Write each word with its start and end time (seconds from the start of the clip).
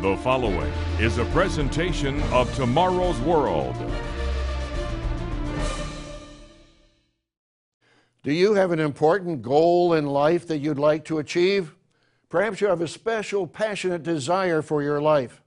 The 0.00 0.16
following 0.18 0.72
is 1.00 1.18
a 1.18 1.24
presentation 1.24 2.22
of 2.30 2.54
Tomorrow's 2.54 3.18
World. 3.18 3.74
Do 8.22 8.32
you 8.32 8.54
have 8.54 8.70
an 8.70 8.78
important 8.78 9.42
goal 9.42 9.94
in 9.94 10.06
life 10.06 10.46
that 10.46 10.58
you'd 10.58 10.78
like 10.78 11.04
to 11.06 11.18
achieve? 11.18 11.74
Perhaps 12.28 12.60
you 12.60 12.68
have 12.68 12.80
a 12.80 12.86
special, 12.86 13.44
passionate 13.44 14.04
desire 14.04 14.62
for 14.62 14.84
your 14.84 15.00
life. 15.00 15.42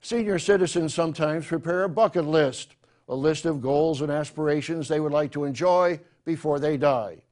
Senior 0.00 0.38
citizens 0.38 0.94
sometimes 0.94 1.44
prepare 1.44 1.82
a 1.82 1.88
bucket 1.88 2.26
list, 2.26 2.76
a 3.08 3.16
list 3.16 3.44
of 3.44 3.60
goals 3.60 4.02
and 4.02 4.12
aspirations 4.12 4.86
they 4.86 5.00
would 5.00 5.10
like 5.10 5.32
to 5.32 5.42
enjoy 5.42 5.98
before 6.24 6.60
they 6.60 6.76
die. 6.76 7.24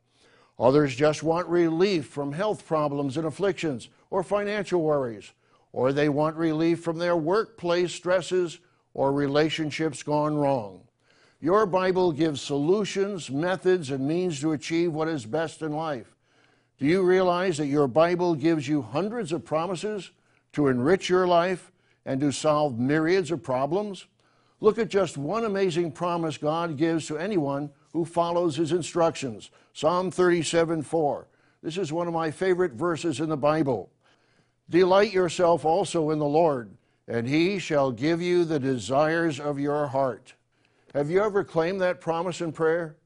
Others 0.58 0.96
just 0.96 1.22
want 1.22 1.46
relief 1.46 2.06
from 2.06 2.32
health 2.32 2.66
problems 2.66 3.16
and 3.16 3.28
afflictions 3.28 3.90
or 4.10 4.24
financial 4.24 4.82
worries 4.82 5.30
or 5.72 5.92
they 5.92 6.08
want 6.08 6.36
relief 6.36 6.80
from 6.80 6.98
their 6.98 7.16
workplace 7.16 7.92
stresses 7.92 8.58
or 8.94 9.12
relationships 9.12 10.02
gone 10.02 10.36
wrong. 10.36 10.82
Your 11.40 11.66
Bible 11.66 12.12
gives 12.12 12.40
solutions, 12.40 13.30
methods, 13.30 13.90
and 13.90 14.06
means 14.06 14.40
to 14.40 14.52
achieve 14.52 14.92
what 14.92 15.08
is 15.08 15.26
best 15.26 15.62
in 15.62 15.72
life. 15.72 16.14
Do 16.78 16.86
you 16.86 17.02
realize 17.02 17.56
that 17.58 17.66
your 17.66 17.88
Bible 17.88 18.34
gives 18.34 18.68
you 18.68 18.82
hundreds 18.82 19.32
of 19.32 19.44
promises 19.44 20.10
to 20.52 20.68
enrich 20.68 21.08
your 21.08 21.26
life 21.26 21.72
and 22.04 22.20
to 22.20 22.32
solve 22.32 22.78
myriads 22.78 23.30
of 23.30 23.42
problems? 23.42 24.06
Look 24.60 24.78
at 24.78 24.88
just 24.88 25.18
one 25.18 25.44
amazing 25.44 25.92
promise 25.92 26.38
God 26.38 26.76
gives 26.76 27.06
to 27.06 27.18
anyone 27.18 27.70
who 27.92 28.04
follows 28.04 28.56
his 28.56 28.72
instructions. 28.72 29.50
Psalm 29.72 30.10
37 30.10 30.82
4. 30.82 31.26
This 31.62 31.78
is 31.78 31.92
one 31.92 32.06
of 32.06 32.14
my 32.14 32.30
favorite 32.30 32.72
verses 32.72 33.20
in 33.20 33.28
the 33.28 33.36
Bible. 33.36 33.90
Delight 34.72 35.12
yourself 35.12 35.66
also 35.66 36.08
in 36.12 36.18
the 36.18 36.24
Lord, 36.24 36.70
and 37.06 37.28
he 37.28 37.58
shall 37.58 37.92
give 37.92 38.22
you 38.22 38.46
the 38.46 38.58
desires 38.58 39.38
of 39.38 39.58
your 39.60 39.86
heart. 39.86 40.32
Have 40.94 41.10
you 41.10 41.22
ever 41.22 41.44
claimed 41.44 41.82
that 41.82 42.00
promise 42.00 42.40
in 42.40 42.52
prayer? 42.52 42.96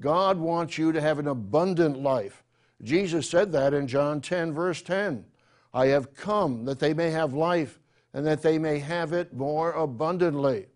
God 0.00 0.38
wants 0.38 0.78
you 0.78 0.92
to 0.92 1.00
have 1.00 1.18
an 1.18 1.28
abundant 1.28 2.02
life. 2.02 2.42
Jesus 2.82 3.28
said 3.28 3.52
that 3.52 3.74
in 3.74 3.86
John 3.86 4.22
10, 4.22 4.54
verse 4.54 4.80
10. 4.80 5.26
I 5.74 5.88
have 5.88 6.14
come 6.14 6.64
that 6.64 6.78
they 6.78 6.94
may 6.94 7.10
have 7.10 7.34
life 7.34 7.78
and 8.14 8.26
that 8.26 8.40
they 8.40 8.58
may 8.58 8.78
have 8.78 9.12
it 9.12 9.34
more 9.34 9.72
abundantly. 9.72 10.68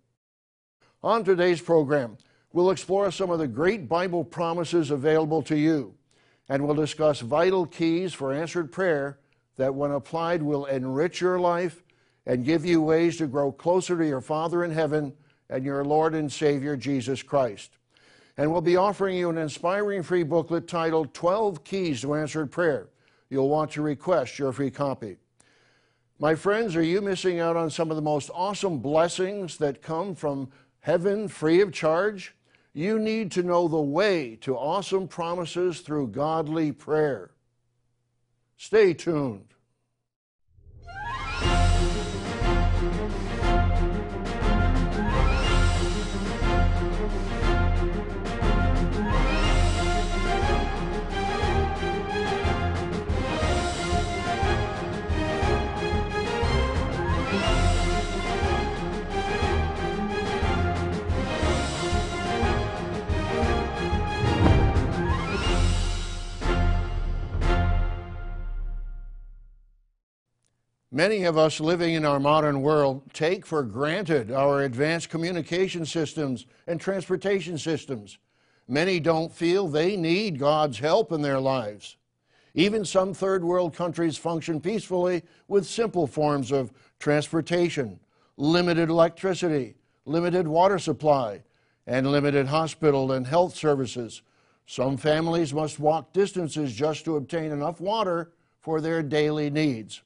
On 1.02 1.24
today's 1.24 1.62
program, 1.62 2.18
we'll 2.52 2.70
explore 2.70 3.10
some 3.10 3.30
of 3.30 3.38
the 3.38 3.48
great 3.48 3.88
Bible 3.88 4.22
promises 4.22 4.90
available 4.90 5.40
to 5.44 5.56
you, 5.56 5.94
and 6.50 6.66
we'll 6.66 6.76
discuss 6.76 7.20
vital 7.20 7.64
keys 7.64 8.12
for 8.12 8.30
answered 8.30 8.70
prayer 8.70 9.18
that, 9.56 9.74
when 9.74 9.92
applied, 9.92 10.42
will 10.42 10.66
enrich 10.66 11.20
your 11.20 11.38
life 11.38 11.82
and 12.26 12.44
give 12.44 12.64
you 12.64 12.82
ways 12.82 13.16
to 13.18 13.26
grow 13.26 13.52
closer 13.52 13.96
to 13.96 14.06
your 14.06 14.20
Father 14.20 14.64
in 14.64 14.70
heaven 14.70 15.12
and 15.50 15.64
your 15.64 15.84
Lord 15.84 16.14
and 16.14 16.32
Savior, 16.32 16.76
Jesus 16.76 17.22
Christ. 17.22 17.70
And 18.36 18.50
we'll 18.50 18.60
be 18.60 18.76
offering 18.76 19.16
you 19.16 19.30
an 19.30 19.38
inspiring 19.38 20.02
free 20.02 20.24
booklet 20.24 20.66
titled 20.66 21.14
12 21.14 21.62
Keys 21.62 22.00
to 22.00 22.14
Answered 22.14 22.50
Prayer. 22.50 22.88
You'll 23.30 23.48
want 23.48 23.70
to 23.72 23.82
request 23.82 24.38
your 24.38 24.52
free 24.52 24.70
copy. 24.70 25.16
My 26.18 26.34
friends, 26.34 26.74
are 26.76 26.82
you 26.82 27.00
missing 27.00 27.40
out 27.40 27.56
on 27.56 27.70
some 27.70 27.90
of 27.90 27.96
the 27.96 28.02
most 28.02 28.30
awesome 28.32 28.78
blessings 28.78 29.58
that 29.58 29.82
come 29.82 30.14
from 30.14 30.48
heaven 30.80 31.28
free 31.28 31.60
of 31.60 31.72
charge? 31.72 32.34
You 32.72 32.98
need 32.98 33.30
to 33.32 33.42
know 33.42 33.68
the 33.68 33.80
way 33.80 34.36
to 34.42 34.56
awesome 34.56 35.06
promises 35.06 35.80
through 35.80 36.08
godly 36.08 36.72
prayer. 36.72 37.30
Stay 38.56 38.94
tuned. 38.94 39.53
Many 70.94 71.24
of 71.24 71.36
us 71.36 71.58
living 71.58 71.94
in 71.94 72.04
our 72.04 72.20
modern 72.20 72.62
world 72.62 73.12
take 73.12 73.44
for 73.44 73.64
granted 73.64 74.30
our 74.30 74.62
advanced 74.62 75.10
communication 75.10 75.84
systems 75.84 76.46
and 76.68 76.80
transportation 76.80 77.58
systems. 77.58 78.18
Many 78.68 79.00
don't 79.00 79.32
feel 79.32 79.66
they 79.66 79.96
need 79.96 80.38
God's 80.38 80.78
help 80.78 81.10
in 81.10 81.20
their 81.20 81.40
lives. 81.40 81.96
Even 82.54 82.84
some 82.84 83.12
third 83.12 83.42
world 83.42 83.74
countries 83.74 84.16
function 84.16 84.60
peacefully 84.60 85.24
with 85.48 85.66
simple 85.66 86.06
forms 86.06 86.52
of 86.52 86.70
transportation, 87.00 87.98
limited 88.36 88.88
electricity, 88.88 89.74
limited 90.04 90.46
water 90.46 90.78
supply, 90.78 91.42
and 91.88 92.06
limited 92.06 92.46
hospital 92.46 93.10
and 93.10 93.26
health 93.26 93.56
services. 93.56 94.22
Some 94.66 94.96
families 94.96 95.52
must 95.52 95.80
walk 95.80 96.12
distances 96.12 96.72
just 96.72 97.04
to 97.06 97.16
obtain 97.16 97.50
enough 97.50 97.80
water 97.80 98.30
for 98.60 98.80
their 98.80 99.02
daily 99.02 99.50
needs. 99.50 100.00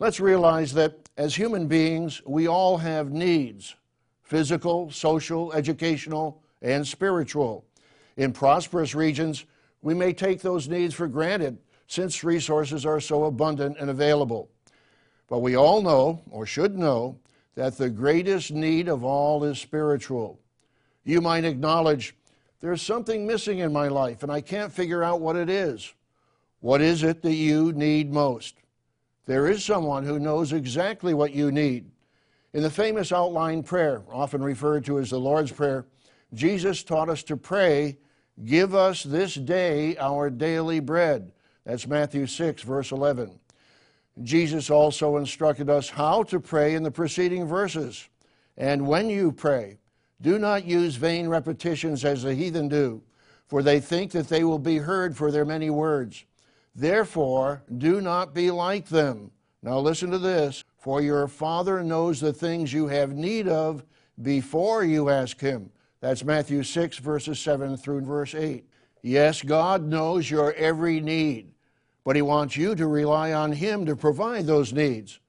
Let's 0.00 0.18
realize 0.18 0.72
that 0.74 1.08
as 1.16 1.36
human 1.36 1.68
beings, 1.68 2.20
we 2.26 2.48
all 2.48 2.78
have 2.78 3.12
needs 3.12 3.76
physical, 4.22 4.90
social, 4.90 5.52
educational, 5.52 6.42
and 6.62 6.84
spiritual. 6.86 7.64
In 8.16 8.32
prosperous 8.32 8.94
regions, 8.94 9.44
we 9.82 9.94
may 9.94 10.12
take 10.12 10.40
those 10.40 10.68
needs 10.68 10.94
for 10.94 11.06
granted 11.06 11.58
since 11.86 12.24
resources 12.24 12.84
are 12.86 13.00
so 13.00 13.24
abundant 13.24 13.76
and 13.78 13.90
available. 13.90 14.48
But 15.28 15.40
we 15.40 15.56
all 15.56 15.82
know, 15.82 16.22
or 16.30 16.46
should 16.46 16.76
know, 16.76 17.18
that 17.54 17.76
the 17.76 17.90
greatest 17.90 18.50
need 18.50 18.88
of 18.88 19.04
all 19.04 19.44
is 19.44 19.60
spiritual. 19.60 20.40
You 21.04 21.20
might 21.20 21.44
acknowledge, 21.44 22.16
there's 22.60 22.82
something 22.82 23.26
missing 23.26 23.58
in 23.58 23.72
my 23.72 23.88
life 23.88 24.22
and 24.22 24.32
I 24.32 24.40
can't 24.40 24.72
figure 24.72 25.04
out 25.04 25.20
what 25.20 25.36
it 25.36 25.50
is. 25.50 25.92
What 26.60 26.80
is 26.80 27.02
it 27.02 27.22
that 27.22 27.34
you 27.34 27.72
need 27.72 28.12
most? 28.12 28.56
There 29.26 29.48
is 29.48 29.64
someone 29.64 30.04
who 30.04 30.18
knows 30.18 30.52
exactly 30.52 31.14
what 31.14 31.32
you 31.32 31.50
need. 31.50 31.90
In 32.52 32.62
the 32.62 32.70
famous 32.70 33.10
outline 33.10 33.62
prayer, 33.62 34.02
often 34.10 34.42
referred 34.42 34.84
to 34.84 34.98
as 34.98 35.10
the 35.10 35.18
Lord's 35.18 35.50
Prayer, 35.50 35.86
Jesus 36.32 36.82
taught 36.82 37.08
us 37.08 37.22
to 37.24 37.36
pray, 37.36 37.98
Give 38.44 38.74
us 38.74 39.02
this 39.02 39.34
day 39.34 39.96
our 39.96 40.28
daily 40.28 40.80
bread. 40.80 41.32
That's 41.64 41.86
Matthew 41.86 42.26
6, 42.26 42.62
verse 42.62 42.90
11. 42.90 43.38
Jesus 44.22 44.70
also 44.70 45.16
instructed 45.16 45.70
us 45.70 45.88
how 45.88 46.22
to 46.24 46.40
pray 46.40 46.74
in 46.74 46.82
the 46.82 46.90
preceding 46.90 47.46
verses. 47.46 48.08
And 48.56 48.86
when 48.86 49.08
you 49.08 49.32
pray, 49.32 49.78
do 50.20 50.38
not 50.38 50.64
use 50.64 50.96
vain 50.96 51.28
repetitions 51.28 52.04
as 52.04 52.22
the 52.22 52.34
heathen 52.34 52.68
do, 52.68 53.02
for 53.46 53.62
they 53.62 53.80
think 53.80 54.12
that 54.12 54.28
they 54.28 54.44
will 54.44 54.58
be 54.58 54.78
heard 54.78 55.16
for 55.16 55.30
their 55.30 55.44
many 55.44 55.70
words. 55.70 56.24
Therefore, 56.74 57.62
do 57.78 58.00
not 58.00 58.34
be 58.34 58.50
like 58.50 58.88
them. 58.88 59.30
Now, 59.62 59.78
listen 59.78 60.10
to 60.10 60.18
this. 60.18 60.64
For 60.78 61.00
your 61.00 61.28
Father 61.28 61.82
knows 61.82 62.20
the 62.20 62.32
things 62.32 62.72
you 62.72 62.88
have 62.88 63.14
need 63.14 63.48
of 63.48 63.84
before 64.20 64.84
you 64.84 65.08
ask 65.08 65.40
Him. 65.40 65.70
That's 66.00 66.24
Matthew 66.24 66.62
6, 66.62 66.98
verses 66.98 67.38
7 67.40 67.76
through 67.78 68.02
verse 68.02 68.34
8. 68.34 68.66
Yes, 69.02 69.40
God 69.40 69.82
knows 69.84 70.30
your 70.30 70.52
every 70.52 71.00
need, 71.00 71.52
but 72.04 72.16
He 72.16 72.22
wants 72.22 72.56
you 72.56 72.74
to 72.74 72.86
rely 72.86 73.32
on 73.32 73.52
Him 73.52 73.86
to 73.86 73.96
provide 73.96 74.46
those 74.46 74.72
needs. 74.72 75.20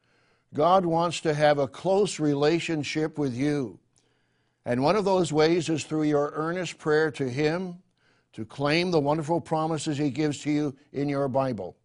God 0.53 0.86
wants 0.86 1.21
to 1.21 1.33
have 1.33 1.57
a 1.57 1.68
close 1.68 2.19
relationship 2.19 3.18
with 3.18 3.33
you. 3.33 3.80
And 4.65 4.83
one 4.83 4.95
of 4.95 5.06
those 5.06 5.31
ways 5.31 5.69
is 5.69 5.83
through 5.83 6.03
your 6.03 6.33
earnest 6.36 6.77
prayer 6.77 7.12
to 7.12 7.30
Him 7.30 7.77
to 8.36 8.44
claim 8.44 8.92
the 8.92 9.00
wonderful 9.00 9.40
promises 9.40 9.98
He 9.98 10.10
gives 10.10 10.40
to 10.42 10.52
you 10.52 10.76
in 10.92 11.08
your 11.08 11.30
Bible. 11.30 11.78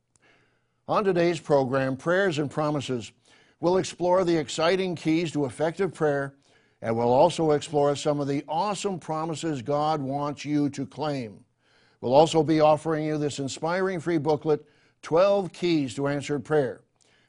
On 0.89 1.05
today's 1.05 1.39
program, 1.39 1.97
Prayers 1.97 2.41
and 2.41 2.51
Promises, 2.51 3.13
we'll 3.61 3.77
explore 3.77 4.25
the 4.25 4.37
exciting 4.37 4.97
keys 4.97 5.31
to 5.31 5.45
effective 5.45 5.95
prayer 5.95 6.35
and 6.83 6.97
we'll 6.97 7.13
also 7.13 7.53
explore 7.53 7.95
some 7.95 8.19
of 8.19 8.27
the 8.27 8.43
awesome 8.49 8.99
promises 8.99 9.63
God 9.63 10.01
wants 10.01 10.45
you 10.45 10.69
to 10.71 10.87
claim. 10.87 11.45
We'll 12.01 12.15
also 12.15 12.43
be 12.43 12.61
offering 12.61 13.05
you 13.05 13.17
this 13.17 13.39
inspiring 13.39 14.01
free 14.01 14.19
booklet, 14.19 14.65
12 15.03 15.53
Keys 15.53 15.95
to 15.95 16.09
Answered 16.09 16.45
Prayer. 16.45 16.81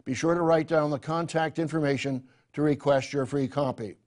Be 0.04 0.16
sure 0.16 0.34
to 0.34 0.42
write 0.42 0.68
down 0.68 0.90
the 0.90 0.98
contact 0.98 1.60
information 1.60 2.24
to 2.54 2.64
request 2.64 3.14
your 3.14 3.28
free 3.28 3.48
copy. 3.48 3.98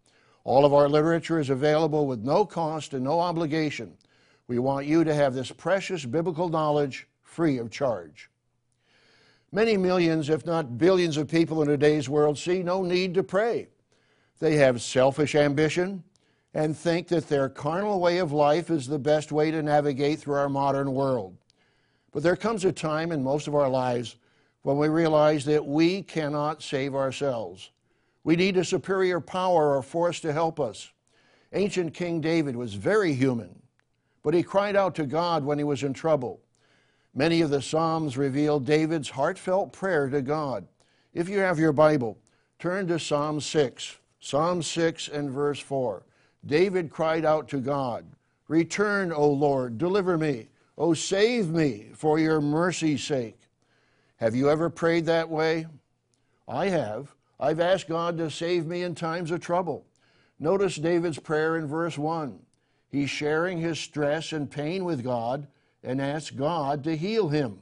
All 0.42 0.64
of 0.64 0.74
our 0.74 0.88
literature 0.88 1.38
is 1.38 1.50
available 1.50 2.06
with 2.08 2.24
no 2.24 2.44
cost 2.44 2.94
and 2.94 3.04
no 3.04 3.20
obligation. 3.20 3.96
We 4.46 4.58
want 4.58 4.86
you 4.86 5.04
to 5.04 5.14
have 5.14 5.34
this 5.34 5.50
precious 5.50 6.04
biblical 6.04 6.48
knowledge 6.48 7.08
free 7.22 7.58
of 7.58 7.70
charge. 7.70 8.30
Many 9.52 9.76
millions, 9.76 10.28
if 10.28 10.44
not 10.44 10.78
billions, 10.78 11.16
of 11.16 11.28
people 11.28 11.62
in 11.62 11.68
today's 11.68 12.08
world 12.08 12.36
see 12.36 12.62
no 12.62 12.82
need 12.82 13.14
to 13.14 13.22
pray. 13.22 13.68
They 14.40 14.56
have 14.56 14.82
selfish 14.82 15.34
ambition 15.34 16.02
and 16.54 16.76
think 16.76 17.08
that 17.08 17.28
their 17.28 17.48
carnal 17.48 18.00
way 18.00 18.18
of 18.18 18.32
life 18.32 18.70
is 18.70 18.86
the 18.86 18.98
best 18.98 19.32
way 19.32 19.50
to 19.50 19.62
navigate 19.62 20.20
through 20.20 20.34
our 20.34 20.48
modern 20.48 20.92
world. 20.92 21.36
But 22.12 22.22
there 22.22 22.36
comes 22.36 22.64
a 22.64 22.72
time 22.72 23.10
in 23.12 23.22
most 23.22 23.48
of 23.48 23.54
our 23.54 23.68
lives 23.68 24.16
when 24.62 24.76
we 24.76 24.88
realize 24.88 25.44
that 25.44 25.64
we 25.64 26.02
cannot 26.02 26.62
save 26.62 26.94
ourselves. 26.94 27.70
We 28.22 28.36
need 28.36 28.56
a 28.56 28.64
superior 28.64 29.20
power 29.20 29.76
or 29.76 29.82
force 29.82 30.20
to 30.20 30.32
help 30.32 30.58
us. 30.58 30.90
Ancient 31.52 31.92
King 31.92 32.20
David 32.20 32.56
was 32.56 32.74
very 32.74 33.12
human, 33.12 33.60
but 34.24 34.34
he 34.34 34.42
cried 34.42 34.74
out 34.74 34.96
to 34.96 35.06
God 35.06 35.44
when 35.44 35.58
he 35.58 35.64
was 35.64 35.84
in 35.84 35.92
trouble. 35.92 36.40
Many 37.14 37.42
of 37.42 37.50
the 37.50 37.62
Psalms 37.62 38.16
reveal 38.16 38.58
David's 38.58 39.10
heartfelt 39.10 39.72
prayer 39.72 40.08
to 40.08 40.20
God. 40.20 40.66
If 41.12 41.28
you 41.28 41.38
have 41.38 41.60
your 41.60 41.72
Bible, 41.72 42.18
turn 42.58 42.88
to 42.88 42.98
Psalm 42.98 43.40
6. 43.40 43.98
Psalm 44.18 44.62
6 44.62 45.08
and 45.08 45.30
verse 45.30 45.60
4. 45.60 46.02
David 46.46 46.90
cried 46.90 47.24
out 47.24 47.46
to 47.48 47.60
God, 47.60 48.06
Return, 48.48 49.12
O 49.12 49.28
Lord, 49.28 49.78
deliver 49.78 50.18
me. 50.18 50.48
O 50.76 50.92
save 50.92 51.50
me 51.50 51.90
for 51.94 52.18
your 52.18 52.40
mercy's 52.40 53.04
sake. 53.04 53.38
Have 54.16 54.34
you 54.34 54.50
ever 54.50 54.68
prayed 54.70 55.06
that 55.06 55.28
way? 55.28 55.66
I 56.48 56.68
have. 56.68 57.14
I've 57.38 57.60
asked 57.60 57.88
God 57.88 58.18
to 58.18 58.30
save 58.30 58.66
me 58.66 58.82
in 58.82 58.94
times 58.94 59.30
of 59.30 59.40
trouble. 59.40 59.84
Notice 60.40 60.76
David's 60.76 61.18
prayer 61.18 61.56
in 61.56 61.66
verse 61.66 61.96
1. 61.96 62.38
He's 62.94 63.10
sharing 63.10 63.58
his 63.58 63.80
stress 63.80 64.32
and 64.32 64.48
pain 64.48 64.84
with 64.84 65.02
God 65.02 65.48
and 65.82 66.00
asks 66.00 66.30
God 66.30 66.84
to 66.84 66.96
heal 66.96 67.28
him. 67.28 67.58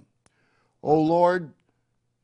O 0.82 1.00
Lord, 1.00 1.54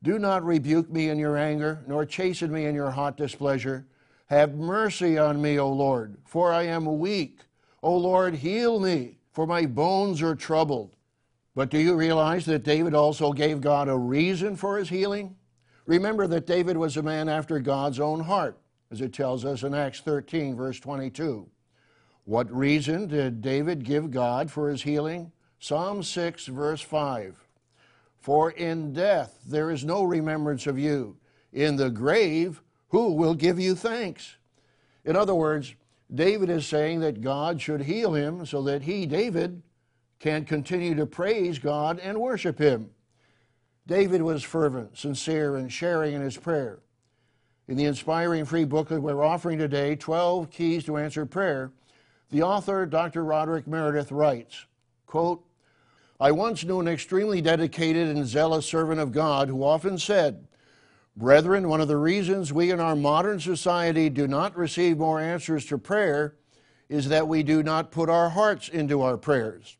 do 0.03 0.19
not 0.19 0.45
rebuke 0.45 0.91
me 0.91 1.09
in 1.09 1.17
your 1.17 1.35
anger, 1.35 1.83
nor 1.87 2.05
chasten 2.05 2.51
me 2.51 2.67
in 2.67 2.75
your 2.75 2.91
hot 2.91 3.17
displeasure. 3.17 3.87
Have 4.27 4.53
mercy 4.53 5.17
on 5.17 5.41
me, 5.41 5.57
O 5.57 5.71
Lord, 5.73 6.17
for 6.23 6.53
I 6.53 6.67
am 6.67 6.99
weak. 6.99 7.39
O 7.81 7.97
Lord, 7.97 8.35
heal 8.35 8.79
me, 8.79 9.17
for 9.31 9.47
my 9.47 9.65
bones 9.65 10.21
are 10.21 10.35
troubled. 10.35 10.95
But 11.55 11.71
do 11.71 11.79
you 11.79 11.95
realize 11.95 12.45
that 12.45 12.63
David 12.63 12.93
also 12.93 13.33
gave 13.33 13.59
God 13.59 13.89
a 13.89 13.97
reason 13.97 14.55
for 14.55 14.77
his 14.77 14.89
healing? 14.89 15.35
Remember 15.87 16.27
that 16.27 16.45
David 16.45 16.77
was 16.77 16.95
a 16.95 17.01
man 17.01 17.27
after 17.27 17.57
God's 17.57 17.99
own 17.99 18.19
heart, 18.19 18.59
as 18.91 19.01
it 19.01 19.13
tells 19.13 19.45
us 19.45 19.63
in 19.63 19.73
Acts 19.73 19.99
13, 20.01 20.55
verse 20.55 20.79
22. 20.79 21.49
What 22.29 22.55
reason 22.55 23.07
did 23.07 23.41
David 23.41 23.83
give 23.83 24.11
God 24.11 24.51
for 24.51 24.69
his 24.69 24.83
healing? 24.83 25.31
Psalm 25.57 26.03
6, 26.03 26.45
verse 26.45 26.79
5. 26.79 27.43
For 28.19 28.51
in 28.51 28.93
death 28.93 29.39
there 29.47 29.71
is 29.71 29.83
no 29.83 30.03
remembrance 30.03 30.67
of 30.67 30.77
you. 30.77 31.17
In 31.51 31.75
the 31.75 31.89
grave, 31.89 32.61
who 32.89 33.13
will 33.13 33.33
give 33.33 33.59
you 33.59 33.73
thanks? 33.73 34.35
In 35.05 35.15
other 35.15 35.33
words, 35.33 35.73
David 36.13 36.51
is 36.51 36.67
saying 36.67 36.99
that 36.99 37.21
God 37.21 37.59
should 37.59 37.81
heal 37.81 38.13
him 38.13 38.45
so 38.45 38.61
that 38.61 38.83
he, 38.83 39.07
David, 39.07 39.63
can 40.19 40.45
continue 40.45 40.93
to 40.93 41.07
praise 41.07 41.57
God 41.57 41.97
and 41.97 42.21
worship 42.21 42.59
him. 42.59 42.91
David 43.87 44.21
was 44.21 44.43
fervent, 44.43 44.95
sincere, 44.95 45.55
and 45.55 45.73
sharing 45.73 46.13
in 46.13 46.21
his 46.21 46.37
prayer. 46.37 46.77
In 47.67 47.75
the 47.75 47.85
inspiring 47.85 48.45
free 48.45 48.65
booklet 48.65 49.01
we're 49.01 49.25
offering 49.25 49.57
today, 49.57 49.95
12 49.95 50.51
Keys 50.51 50.83
to 50.83 50.97
Answered 50.97 51.31
Prayer, 51.31 51.71
the 52.29 52.43
author, 52.43 52.85
Dr. 52.85 53.23
Roderick 53.23 53.67
Meredith, 53.67 54.11
writes, 54.11 54.65
quote, 55.05 55.43
I 56.19 56.31
once 56.31 56.63
knew 56.65 56.79
an 56.79 56.87
extremely 56.87 57.41
dedicated 57.41 58.09
and 58.09 58.27
zealous 58.27 58.65
servant 58.65 58.99
of 58.99 59.11
God 59.11 59.47
who 59.47 59.63
often 59.63 59.97
said, 59.97 60.45
Brethren, 61.15 61.67
one 61.67 61.81
of 61.81 61.87
the 61.87 61.97
reasons 61.97 62.53
we 62.53 62.71
in 62.71 62.79
our 62.79 62.95
modern 62.95 63.39
society 63.39 64.09
do 64.09 64.27
not 64.27 64.55
receive 64.55 64.97
more 64.97 65.19
answers 65.19 65.65
to 65.65 65.77
prayer 65.77 66.35
is 66.87 67.09
that 67.09 67.27
we 67.27 67.43
do 67.43 67.61
not 67.63 67.91
put 67.91 68.09
our 68.09 68.29
hearts 68.29 68.69
into 68.69 69.01
our 69.01 69.17
prayers. 69.17 69.77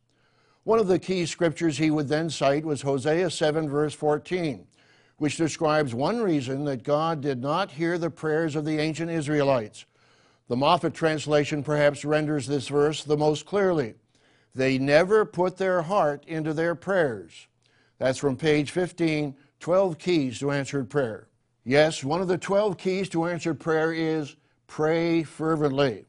One 0.63 0.79
of 0.79 0.87
the 0.87 0.99
key 0.99 1.25
scriptures 1.25 1.77
he 1.77 1.91
would 1.91 2.07
then 2.07 2.29
cite 2.29 2.65
was 2.65 2.81
Hosea 2.81 3.29
7, 3.29 3.69
verse 3.69 3.93
14, 3.93 4.67
which 5.17 5.37
describes 5.37 5.95
one 5.95 6.21
reason 6.21 6.65
that 6.65 6.83
God 6.83 7.21
did 7.21 7.41
not 7.41 7.71
hear 7.71 7.97
the 7.97 8.09
prayers 8.09 8.55
of 8.55 8.65
the 8.65 8.77
ancient 8.77 9.09
Israelites. 9.09 9.85
The 10.49 10.55
Moffatt 10.55 10.95
translation 10.95 11.61
perhaps 11.61 12.03
renders 12.03 12.47
this 12.47 12.67
verse 12.69 13.03
the 13.03 13.15
most 13.15 13.45
clearly. 13.45 13.93
They 14.55 14.79
never 14.79 15.23
put 15.23 15.57
their 15.57 15.83
heart 15.83 16.25
into 16.25 16.53
their 16.53 16.73
prayers. 16.73 17.47
That's 17.99 18.17
from 18.17 18.35
page 18.35 18.71
15, 18.71 19.35
12 19.59 19.99
keys 19.99 20.39
to 20.39 20.49
answered 20.49 20.89
prayer. 20.89 21.27
Yes, 21.63 22.03
one 22.03 22.19
of 22.19 22.27
the 22.27 22.37
12 22.37 22.79
keys 22.79 23.09
to 23.09 23.25
answered 23.25 23.59
prayer 23.59 23.93
is 23.93 24.37
pray 24.65 25.21
fervently. 25.21 26.05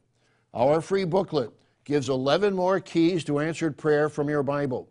Our 0.54 0.80
free 0.80 1.04
booklet 1.04 1.52
gives 1.84 2.08
11 2.08 2.54
more 2.54 2.80
keys 2.80 3.24
to 3.24 3.40
answered 3.40 3.76
prayer 3.76 4.08
from 4.08 4.30
your 4.30 4.42
Bible. 4.42 4.88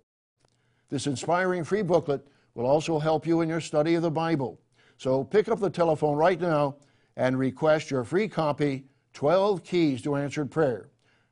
This 0.89 1.07
inspiring 1.07 1.63
free 1.63 1.81
booklet 1.81 2.27
will 2.53 2.67
also 2.67 2.99
help 2.99 3.25
you 3.25 3.41
in 3.41 3.49
your 3.49 3.61
study 3.61 3.95
of 3.95 4.03
the 4.03 4.11
Bible. 4.11 4.59
So 4.97 5.23
pick 5.23 5.49
up 5.49 5.59
the 5.59 5.71
telephone 5.71 6.17
right 6.17 6.39
now 6.39 6.75
and 7.17 7.39
request 7.39 7.89
your 7.89 8.03
free 8.03 8.27
copy 8.27 8.85
12 9.13 9.63
Keys 9.63 10.01
to 10.03 10.15
Answered 10.15 10.51
Prayer. 10.51 10.89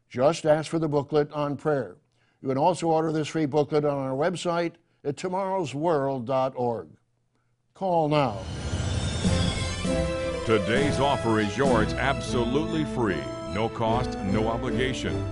Just 0.10 0.46
ask 0.46 0.70
for 0.70 0.80
the 0.80 0.88
booklet 0.88 1.32
on 1.32 1.58
prayer. 1.58 1.98
You 2.42 2.50
can 2.50 2.58
also 2.58 2.88
order 2.88 3.12
this 3.12 3.28
free 3.28 3.46
booklet 3.46 3.86
on 3.86 3.98
our 3.98 4.16
website 4.16 4.74
at 5.04 5.16
tomorrowsworld.org. 5.16 6.88
Call 7.74 8.10
now. 8.10 8.38
Today's 10.46 11.00
offer 11.00 11.40
is 11.40 11.58
yours 11.58 11.94
absolutely 11.94 12.86
free, 12.86 13.22
no 13.54 13.68
cost, 13.68 14.18
no 14.20 14.48
obligation. 14.48 15.26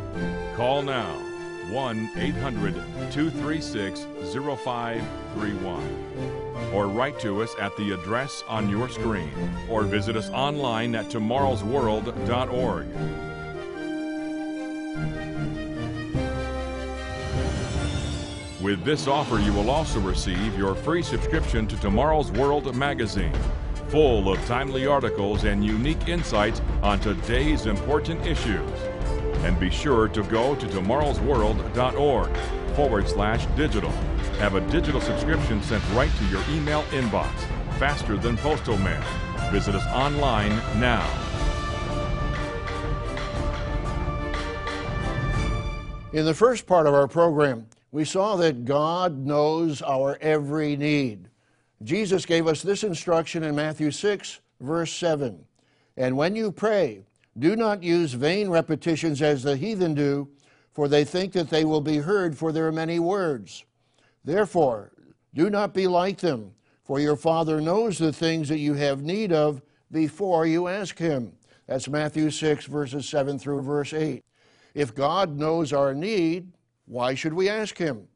Call 0.55 0.81
now 0.81 1.34
1 1.71 2.09
800 2.15 2.73
236 3.11 4.05
0531 4.33 6.73
or 6.73 6.87
write 6.87 7.19
to 7.19 7.41
us 7.41 7.53
at 7.59 7.75
the 7.77 7.91
address 7.91 8.43
on 8.47 8.69
your 8.69 8.89
screen 8.89 9.31
or 9.69 9.83
visit 9.83 10.15
us 10.15 10.29
online 10.29 10.95
at 10.95 11.05
tomorrowsworld.org. 11.05 12.87
With 18.61 18.83
this 18.83 19.07
offer, 19.07 19.39
you 19.39 19.53
will 19.53 19.69
also 19.69 19.99
receive 19.99 20.57
your 20.57 20.73
free 20.73 21.03
subscription 21.03 21.67
to 21.67 21.77
Tomorrow's 21.77 22.31
World 22.31 22.73
magazine, 22.75 23.33
full 23.89 24.31
of 24.31 24.43
timely 24.47 24.87
articles 24.87 25.43
and 25.43 25.63
unique 25.63 26.07
insights 26.07 26.61
on 26.81 26.99
today's 26.99 27.67
important 27.67 28.25
issues. 28.25 28.94
And 29.45 29.59
be 29.59 29.69
sure 29.69 30.07
to 30.07 30.23
go 30.23 30.55
to 30.55 30.65
tomorrowsworld.org 30.65 32.37
forward 32.75 33.07
slash 33.07 33.45
digital. 33.55 33.91
Have 34.39 34.55
a 34.55 34.61
digital 34.71 34.99
subscription 34.99 35.61
sent 35.61 35.83
right 35.91 36.09
to 36.17 36.25
your 36.25 36.41
email 36.49 36.81
inbox, 36.85 37.31
faster 37.77 38.17
than 38.17 38.37
postal 38.37 38.77
mail. 38.79 39.03
Visit 39.51 39.75
us 39.75 39.85
online 39.93 40.49
now. 40.79 41.07
In 46.11 46.25
the 46.25 46.33
first 46.33 46.65
part 46.65 46.87
of 46.87 46.95
our 46.95 47.07
program, 47.07 47.67
we 47.91 48.03
saw 48.03 48.35
that 48.37 48.65
God 48.65 49.15
knows 49.17 49.83
our 49.83 50.17
every 50.21 50.75
need. 50.75 51.29
Jesus 51.83 52.25
gave 52.25 52.47
us 52.47 52.63
this 52.63 52.83
instruction 52.83 53.43
in 53.43 53.55
Matthew 53.55 53.91
6, 53.91 54.41
verse 54.59 54.91
7. 54.91 55.45
And 55.97 56.17
when 56.17 56.35
you 56.35 56.51
pray, 56.51 57.03
do 57.37 57.55
not 57.55 57.83
use 57.83 58.13
vain 58.13 58.49
repetitions 58.49 59.21
as 59.21 59.43
the 59.43 59.57
heathen 59.57 59.93
do, 59.93 60.29
for 60.71 60.87
they 60.87 61.03
think 61.03 61.33
that 61.33 61.49
they 61.49 61.65
will 61.65 61.81
be 61.81 61.97
heard 61.97 62.37
for 62.37 62.51
their 62.51 62.71
many 62.71 62.99
words. 62.99 63.65
Therefore, 64.23 64.91
do 65.33 65.49
not 65.49 65.73
be 65.73 65.87
like 65.87 66.17
them, 66.17 66.53
for 66.83 66.99
your 66.99 67.15
Father 67.15 67.59
knows 67.59 67.97
the 67.97 68.13
things 68.13 68.47
that 68.49 68.59
you 68.59 68.73
have 68.73 69.01
need 69.01 69.31
of 69.31 69.61
before 69.91 70.45
you 70.45 70.67
ask 70.67 70.97
Him. 70.97 71.33
That's 71.67 71.89
Matthew 71.89 72.29
6, 72.29 72.65
verses 72.65 73.07
7 73.09 73.39
through 73.39 73.61
verse 73.61 73.93
8. 73.93 74.23
If 74.73 74.93
God 74.93 75.37
knows 75.37 75.73
our 75.73 75.93
need, 75.93 76.51
why 76.85 77.15
should 77.15 77.33
we 77.33 77.49
ask 77.49 77.77
Him? 77.77 78.07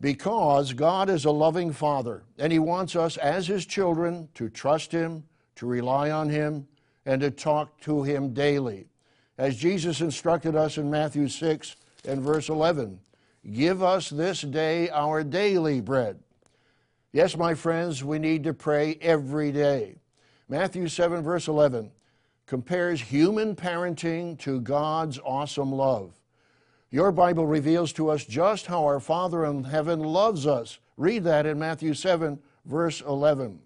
Because 0.00 0.72
God 0.72 1.08
is 1.08 1.24
a 1.24 1.30
loving 1.30 1.72
Father, 1.72 2.24
and 2.38 2.52
He 2.52 2.58
wants 2.58 2.96
us 2.96 3.16
as 3.16 3.46
His 3.46 3.64
children 3.64 4.28
to 4.34 4.48
trust 4.50 4.92
Him, 4.92 5.24
to 5.56 5.66
rely 5.66 6.10
on 6.10 6.28
Him, 6.28 6.66
and 7.06 7.22
to 7.22 7.30
talk 7.30 7.80
to 7.80 8.02
Him 8.02 8.34
daily. 8.34 8.88
As 9.38 9.56
Jesus 9.56 10.02
instructed 10.02 10.54
us 10.56 10.76
in 10.76 10.90
Matthew 10.90 11.28
6 11.28 11.76
and 12.06 12.20
verse 12.20 12.50
11 12.50 13.00
Give 13.52 13.80
us 13.80 14.10
this 14.10 14.40
day 14.40 14.90
our 14.90 15.22
daily 15.22 15.80
bread. 15.80 16.18
Yes, 17.12 17.36
my 17.36 17.54
friends, 17.54 18.02
we 18.02 18.18
need 18.18 18.42
to 18.42 18.52
pray 18.52 18.98
every 19.00 19.52
day. 19.52 20.00
Matthew 20.48 20.88
7, 20.88 21.22
verse 21.22 21.46
11 21.46 21.92
compares 22.46 23.00
human 23.00 23.56
parenting 23.56 24.38
to 24.38 24.60
God's 24.60 25.18
awesome 25.24 25.72
love. 25.72 26.12
Your 26.90 27.10
Bible 27.10 27.46
reveals 27.46 27.92
to 27.94 28.08
us 28.08 28.24
just 28.24 28.66
how 28.66 28.84
our 28.84 29.00
Father 29.00 29.44
in 29.44 29.64
heaven 29.64 30.00
loves 30.00 30.46
us. 30.46 30.78
Read 30.96 31.24
that 31.24 31.46
in 31.46 31.58
Matthew 31.58 31.94
7, 31.94 32.38
verse 32.64 33.00
11. 33.00 33.58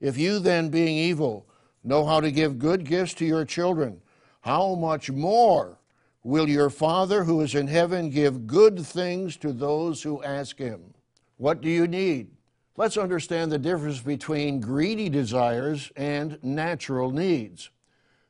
If 0.00 0.16
you 0.16 0.38
then, 0.38 0.68
being 0.68 0.96
evil, 0.96 1.46
know 1.88 2.04
how 2.04 2.20
to 2.20 2.30
give 2.30 2.58
good 2.58 2.84
gifts 2.84 3.14
to 3.14 3.24
your 3.24 3.44
children, 3.44 4.00
how 4.42 4.74
much 4.74 5.10
more 5.10 5.78
will 6.22 6.48
your 6.48 6.70
Father 6.70 7.24
who 7.24 7.40
is 7.40 7.54
in 7.54 7.66
heaven 7.66 8.10
give 8.10 8.46
good 8.46 8.78
things 8.84 9.36
to 9.38 9.52
those 9.52 10.02
who 10.02 10.22
ask 10.22 10.58
him? 10.58 10.94
What 11.38 11.60
do 11.60 11.68
you 11.68 11.86
need? 11.86 12.28
Let's 12.76 12.96
understand 12.96 13.50
the 13.50 13.58
difference 13.58 14.00
between 14.00 14.60
greedy 14.60 15.08
desires 15.08 15.90
and 15.96 16.38
natural 16.44 17.10
needs. 17.10 17.70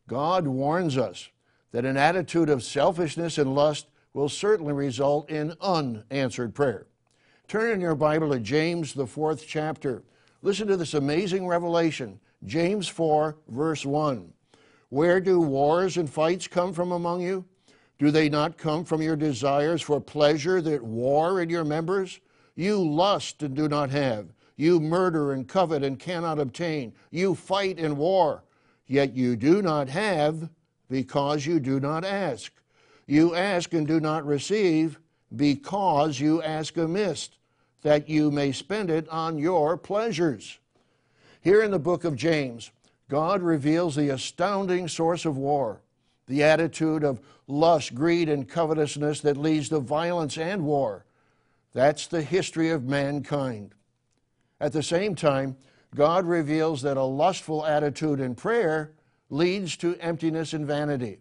God 0.06 0.46
warns 0.46 0.96
us 0.96 1.28
that 1.72 1.84
an 1.84 1.96
attitude 1.96 2.48
of 2.48 2.62
selfishness 2.62 3.36
and 3.36 3.54
lust 3.54 3.88
will 4.14 4.28
certainly 4.28 4.72
result 4.72 5.28
in 5.28 5.54
unanswered 5.60 6.54
prayer. 6.54 6.86
Turn 7.46 7.72
in 7.72 7.80
your 7.80 7.94
Bible 7.94 8.30
to 8.30 8.40
James, 8.40 8.94
the 8.94 9.06
fourth 9.06 9.46
chapter. 9.46 10.02
Listen 10.40 10.66
to 10.68 10.76
this 10.76 10.94
amazing 10.94 11.46
revelation 11.46 12.20
James 12.44 12.88
4, 12.88 13.36
verse 13.48 13.84
1. 13.84 14.32
Where 14.90 15.20
do 15.20 15.40
wars 15.40 15.96
and 15.96 16.08
fights 16.08 16.46
come 16.46 16.72
from 16.72 16.92
among 16.92 17.20
you? 17.20 17.44
Do 17.98 18.10
they 18.10 18.28
not 18.28 18.56
come 18.56 18.84
from 18.84 19.02
your 19.02 19.16
desires 19.16 19.82
for 19.82 20.00
pleasure 20.00 20.62
that 20.62 20.82
war 20.82 21.40
in 21.40 21.50
your 21.50 21.64
members? 21.64 22.20
You 22.54 22.82
lust 22.82 23.42
and 23.42 23.54
do 23.54 23.68
not 23.68 23.90
have. 23.90 24.32
You 24.56 24.80
murder 24.80 25.32
and 25.32 25.46
covet 25.46 25.84
and 25.84 25.98
cannot 25.98 26.38
obtain. 26.38 26.92
You 27.10 27.34
fight 27.34 27.78
and 27.78 27.96
war, 27.96 28.44
yet 28.86 29.14
you 29.14 29.36
do 29.36 29.62
not 29.62 29.88
have 29.88 30.48
because 30.88 31.44
you 31.44 31.60
do 31.60 31.80
not 31.80 32.04
ask. 32.04 32.52
You 33.06 33.34
ask 33.34 33.72
and 33.72 33.86
do 33.86 34.00
not 34.00 34.26
receive 34.26 34.98
because 35.34 36.18
you 36.18 36.42
ask 36.42 36.76
amiss, 36.76 37.30
that 37.82 38.08
you 38.08 38.30
may 38.30 38.52
spend 38.52 38.90
it 38.90 39.08
on 39.08 39.38
your 39.38 39.76
pleasures. 39.76 40.58
Here 41.40 41.62
in 41.62 41.70
the 41.70 41.78
book 41.78 42.04
of 42.04 42.16
James, 42.16 42.70
God 43.08 43.42
reveals 43.42 43.96
the 43.96 44.10
astounding 44.10 44.88
source 44.88 45.24
of 45.24 45.36
war, 45.36 45.80
the 46.26 46.42
attitude 46.42 47.04
of 47.04 47.20
lust, 47.46 47.94
greed, 47.94 48.28
and 48.28 48.48
covetousness 48.48 49.20
that 49.20 49.36
leads 49.36 49.70
to 49.70 49.80
violence 49.80 50.36
and 50.36 50.64
war. 50.64 51.06
That's 51.72 52.06
the 52.06 52.22
history 52.22 52.70
of 52.70 52.84
mankind. 52.84 53.74
At 54.60 54.72
the 54.72 54.82
same 54.82 55.14
time, 55.14 55.56
God 55.94 56.26
reveals 56.26 56.82
that 56.82 56.96
a 56.96 57.02
lustful 57.02 57.64
attitude 57.64 58.20
in 58.20 58.34
prayer 58.34 58.92
leads 59.30 59.76
to 59.78 59.96
emptiness 59.96 60.52
and 60.52 60.66
vanity. 60.66 61.20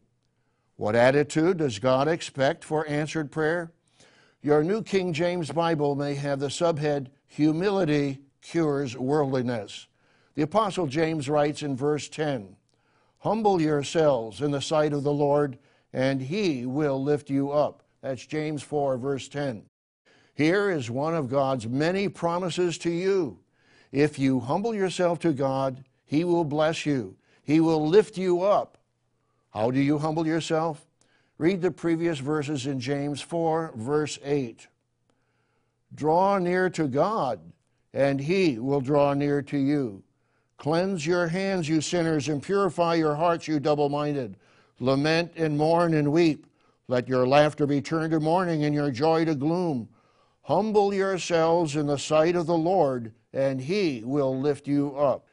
What 0.75 0.95
attitude 0.95 1.57
does 1.57 1.79
God 1.79 2.07
expect 2.07 2.63
for 2.63 2.87
answered 2.87 3.31
prayer? 3.31 3.71
Your 4.41 4.63
New 4.63 4.83
King 4.83 5.13
James 5.13 5.51
Bible 5.51 5.95
may 5.95 6.15
have 6.15 6.39
the 6.39 6.47
subhead 6.47 7.07
Humility 7.27 8.19
Cures 8.41 8.97
Worldliness. 8.97 9.87
The 10.37 10.43
Apostle 10.43 10.85
James 10.85 11.27
writes 11.27 11.63
in 11.63 11.75
verse 11.75 12.07
10 12.09 12.55
Humble 13.21 13.59
yourselves 13.59 14.39
in 14.39 14.51
the 14.51 14.61
sight 14.61 14.93
of 14.93 15.01
the 15.01 15.11
Lord, 15.11 15.57
and 15.91 16.21
he 16.21 16.63
will 16.63 17.01
lift 17.01 17.31
you 17.31 17.49
up. 17.49 17.81
That's 18.03 18.23
James 18.23 18.61
4, 18.61 18.97
verse 18.97 19.27
10. 19.29 19.63
Here 20.35 20.69
is 20.69 20.91
one 20.91 21.15
of 21.15 21.27
God's 21.27 21.67
many 21.67 22.07
promises 22.07 22.77
to 22.79 22.91
you. 22.91 23.39
If 23.91 24.19
you 24.19 24.39
humble 24.39 24.75
yourself 24.75 25.17
to 25.21 25.33
God, 25.33 25.83
he 26.05 26.23
will 26.23 26.43
bless 26.45 26.85
you, 26.85 27.15
he 27.41 27.59
will 27.59 27.87
lift 27.87 28.15
you 28.15 28.43
up. 28.43 28.77
How 29.49 29.71
do 29.71 29.79
you 29.79 29.97
humble 29.97 30.27
yourself? 30.27 30.85
Read 31.39 31.63
the 31.63 31.71
previous 31.71 32.19
verses 32.19 32.67
in 32.67 32.79
James 32.79 33.21
4, 33.21 33.73
verse 33.75 34.19
8. 34.23 34.67
Draw 35.95 36.37
near 36.37 36.69
to 36.69 36.87
God, 36.87 37.39
and 37.91 38.19
he 38.19 38.59
will 38.59 38.81
draw 38.81 39.15
near 39.15 39.41
to 39.41 39.57
you. 39.57 40.03
Cleanse 40.57 41.05
your 41.05 41.27
hands, 41.27 41.69
you 41.69 41.81
sinners, 41.81 42.29
and 42.29 42.41
purify 42.41 42.95
your 42.95 43.15
hearts, 43.15 43.47
you 43.47 43.59
double 43.59 43.89
minded. 43.89 44.37
Lament 44.79 45.31
and 45.35 45.57
mourn 45.57 45.93
and 45.93 46.11
weep. 46.11 46.47
Let 46.87 47.07
your 47.07 47.27
laughter 47.27 47.67
be 47.67 47.81
turned 47.81 48.11
to 48.11 48.19
mourning 48.19 48.63
and 48.63 48.73
your 48.73 48.91
joy 48.91 49.25
to 49.25 49.35
gloom. 49.35 49.89
Humble 50.43 50.93
yourselves 50.93 51.75
in 51.75 51.87
the 51.87 51.97
sight 51.97 52.35
of 52.35 52.47
the 52.47 52.57
Lord, 52.57 53.11
and 53.33 53.59
he 53.59 54.01
will 54.05 54.39
lift 54.39 54.67
you 54.67 54.95
up. 54.95 55.27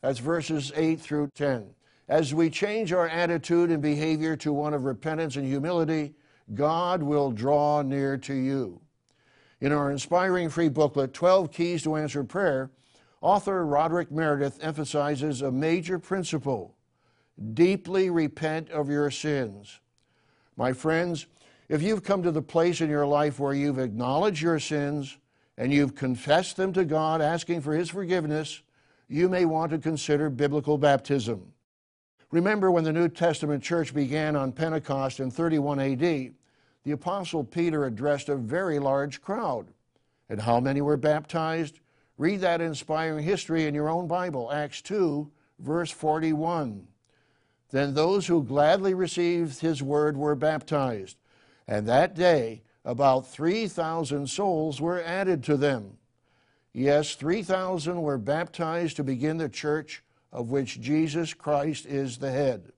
That's 0.00 0.18
verses 0.18 0.72
8 0.74 1.00
through 1.00 1.28
10. 1.34 1.74
As 2.08 2.34
we 2.34 2.50
change 2.50 2.92
our 2.92 3.08
attitude 3.08 3.70
and 3.70 3.82
behavior 3.82 4.36
to 4.36 4.52
one 4.52 4.72
of 4.74 4.84
repentance 4.84 5.36
and 5.36 5.46
humility, 5.46 6.14
God 6.54 7.02
will 7.02 7.30
draw 7.30 7.82
near 7.82 8.16
to 8.18 8.34
you. 8.34 8.80
In 9.60 9.72
our 9.72 9.90
inspiring 9.90 10.48
free 10.48 10.68
booklet, 10.68 11.12
12 11.12 11.52
Keys 11.52 11.82
to 11.82 11.96
Answered 11.96 12.28
Prayer, 12.28 12.70
Author 13.20 13.66
Roderick 13.66 14.10
Meredith 14.10 14.58
emphasizes 14.62 15.42
a 15.42 15.52
major 15.52 15.98
principle 15.98 16.74
deeply 17.54 18.10
repent 18.10 18.70
of 18.70 18.88
your 18.88 19.10
sins. 19.10 19.80
My 20.56 20.72
friends, 20.72 21.26
if 21.68 21.82
you've 21.82 22.02
come 22.02 22.22
to 22.22 22.30
the 22.30 22.42
place 22.42 22.80
in 22.80 22.90
your 22.90 23.06
life 23.06 23.38
where 23.38 23.54
you've 23.54 23.78
acknowledged 23.78 24.42
your 24.42 24.58
sins 24.58 25.16
and 25.56 25.72
you've 25.72 25.94
confessed 25.94 26.56
them 26.56 26.72
to 26.74 26.84
God, 26.84 27.20
asking 27.20 27.60
for 27.60 27.74
His 27.74 27.90
forgiveness, 27.90 28.62
you 29.08 29.28
may 29.28 29.44
want 29.44 29.72
to 29.72 29.78
consider 29.78 30.30
biblical 30.30 30.78
baptism. 30.78 31.52
Remember 32.30 32.70
when 32.70 32.84
the 32.84 32.92
New 32.92 33.08
Testament 33.08 33.62
church 33.62 33.94
began 33.94 34.36
on 34.36 34.52
Pentecost 34.52 35.20
in 35.20 35.30
31 35.30 35.80
AD, 35.80 36.00
the 36.84 36.92
Apostle 36.92 37.44
Peter 37.44 37.84
addressed 37.84 38.28
a 38.28 38.36
very 38.36 38.78
large 38.78 39.20
crowd. 39.20 39.68
And 40.28 40.40
how 40.40 40.60
many 40.60 40.80
were 40.80 40.96
baptized? 40.96 41.80
Read 42.20 42.42
that 42.42 42.60
inspiring 42.60 43.24
history 43.24 43.64
in 43.64 43.74
your 43.74 43.88
own 43.88 44.06
Bible, 44.06 44.52
Acts 44.52 44.82
2, 44.82 45.30
verse 45.58 45.90
41. 45.90 46.86
Then 47.70 47.94
those 47.94 48.26
who 48.26 48.44
gladly 48.44 48.92
received 48.92 49.60
his 49.60 49.82
word 49.82 50.18
were 50.18 50.34
baptized, 50.34 51.16
and 51.66 51.88
that 51.88 52.14
day 52.14 52.60
about 52.84 53.26
3,000 53.26 54.28
souls 54.28 54.82
were 54.82 55.02
added 55.02 55.42
to 55.44 55.56
them. 55.56 55.96
Yes, 56.74 57.14
3,000 57.14 58.02
were 58.02 58.18
baptized 58.18 58.96
to 58.96 59.02
begin 59.02 59.38
the 59.38 59.48
church 59.48 60.02
of 60.30 60.50
which 60.50 60.78
Jesus 60.78 61.32
Christ 61.32 61.86
is 61.86 62.18
the 62.18 62.32
head. 62.32 62.70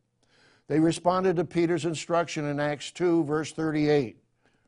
They 0.69 0.79
responded 0.79 1.35
to 1.35 1.45
Peter's 1.45 1.85
instruction 1.85 2.45
in 2.45 2.61
Acts 2.61 2.93
2, 2.93 3.25
verse 3.25 3.51
38 3.51 4.19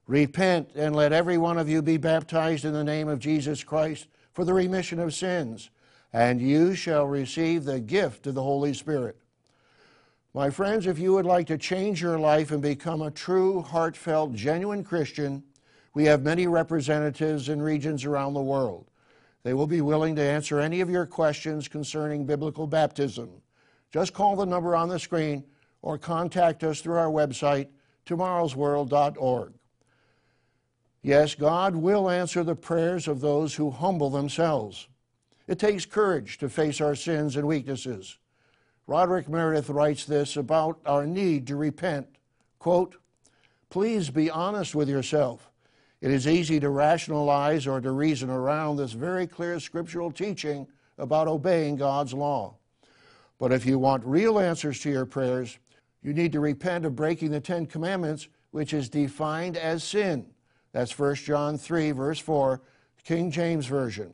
Repent 0.09 0.71
and 0.75 0.97
let 0.97 1.13
every 1.13 1.39
one 1.39 1.59
of 1.59 1.69
you 1.69 1.81
be 1.81 1.97
baptized 1.97 2.65
in 2.65 2.73
the 2.73 2.83
name 2.83 3.07
of 3.07 3.21
Jesus 3.21 3.63
Christ 3.63 4.09
for 4.35 4.45
the 4.45 4.53
remission 4.53 4.99
of 4.99 5.15
sins, 5.15 5.71
and 6.13 6.41
you 6.41 6.75
shall 6.75 7.07
receive 7.07 7.65
the 7.65 7.81
gift 7.81 8.27
of 8.27 8.35
the 8.35 8.43
Holy 8.43 8.75
Spirit. 8.75 9.17
My 10.35 10.51
friends, 10.51 10.87
if 10.87 10.99
you 10.99 11.13
would 11.13 11.25
like 11.25 11.47
to 11.47 11.57
change 11.57 12.03
your 12.03 12.19
life 12.19 12.51
and 12.51 12.61
become 12.61 13.01
a 13.01 13.11
true, 13.11 13.63
heartfelt, 13.63 14.35
genuine 14.35 14.83
Christian, 14.83 15.45
we 15.95 16.05
have 16.07 16.23
many 16.23 16.49
representatives 16.49 17.49
in 17.49 17.63
regions 17.63 18.05
around 18.05 18.35
the 18.35 18.43
world. 18.43 18.91
They 19.45 19.55
will 19.55 19.69
be 19.69 19.81
willing 19.81 20.17
to 20.17 20.23
answer 20.23 20.59
any 20.59 20.81
of 20.81 20.91
your 20.91 21.07
questions 21.07 21.69
concerning 21.69 22.27
biblical 22.27 22.67
baptism. 22.67 23.31
Just 23.93 24.13
call 24.13 24.35
the 24.35 24.45
number 24.45 24.75
on 24.75 24.89
the 24.89 24.99
screen 24.99 25.45
or 25.83 25.99
contact 25.99 26.65
us 26.65 26.81
through 26.81 26.97
our 26.97 27.11
website, 27.11 27.69
tomorrowsworld.org. 28.07 29.53
Yes, 31.05 31.35
God 31.35 31.77
will 31.77 32.09
answer 32.09 32.43
the 32.43 32.57
prayers 32.57 33.09
of 33.09 33.21
those 33.21 33.55
who 33.55 33.71
humble 33.71 34.09
themselves. 34.09 34.89
It 35.47 35.59
takes 35.59 35.85
courage 35.85 36.39
to 36.39 36.49
face 36.49 36.81
our 36.81 36.95
sins 36.95 37.37
and 37.37 37.47
weaknesses. 37.47 38.17
Roderick 38.87 39.29
Meredith 39.29 39.69
writes 39.69 40.07
this 40.07 40.39
about 40.39 40.81
our 40.87 41.07
need 41.07 41.47
to 41.49 41.57
repent. 41.57 42.07
Quote, 42.59 42.97
Please 43.69 44.09
be 44.09 44.31
honest 44.31 44.75
with 44.75 44.89
yourself. 44.89 45.51
It 46.01 46.11
is 46.11 46.27
easy 46.27 46.59
to 46.61 46.71
rationalize 46.71 47.67
or 47.67 47.83
to 47.83 47.91
reason 47.91 48.31
around 48.31 48.77
this 48.77 48.93
very 48.93 49.27
clear 49.27 49.61
scriptural 49.61 50.11
teaching 50.11 50.67
about 50.97 51.29
obeying 51.29 51.77
God's 51.77 52.15
law. 52.15 52.55
But 53.39 53.53
if 53.53 53.67
you 53.67 53.79
want 53.79 54.07
real 54.07 54.39
answers 54.39 54.81
to 54.81 54.91
your 54.91 55.05
prayers, 55.05 55.59
you 56.03 56.15
need 56.15 56.33
to 56.33 56.41
repent 56.41 56.87
of 56.87 56.97
breaking 56.97 57.31
the 57.31 57.41
Ten 57.41 57.67
Commandments, 57.67 58.29
which 58.53 58.73
is 58.73 58.89
defined 58.89 59.59
as 59.59 59.85
sin. 59.85 60.31
That's 60.75 60.99
1 60.99 61.15
John 61.15 61.57
3, 61.57 61.93
verse 61.93 62.19
4, 62.19 62.61
King 63.05 63.31
James 63.31 63.67
Version. 63.67 64.13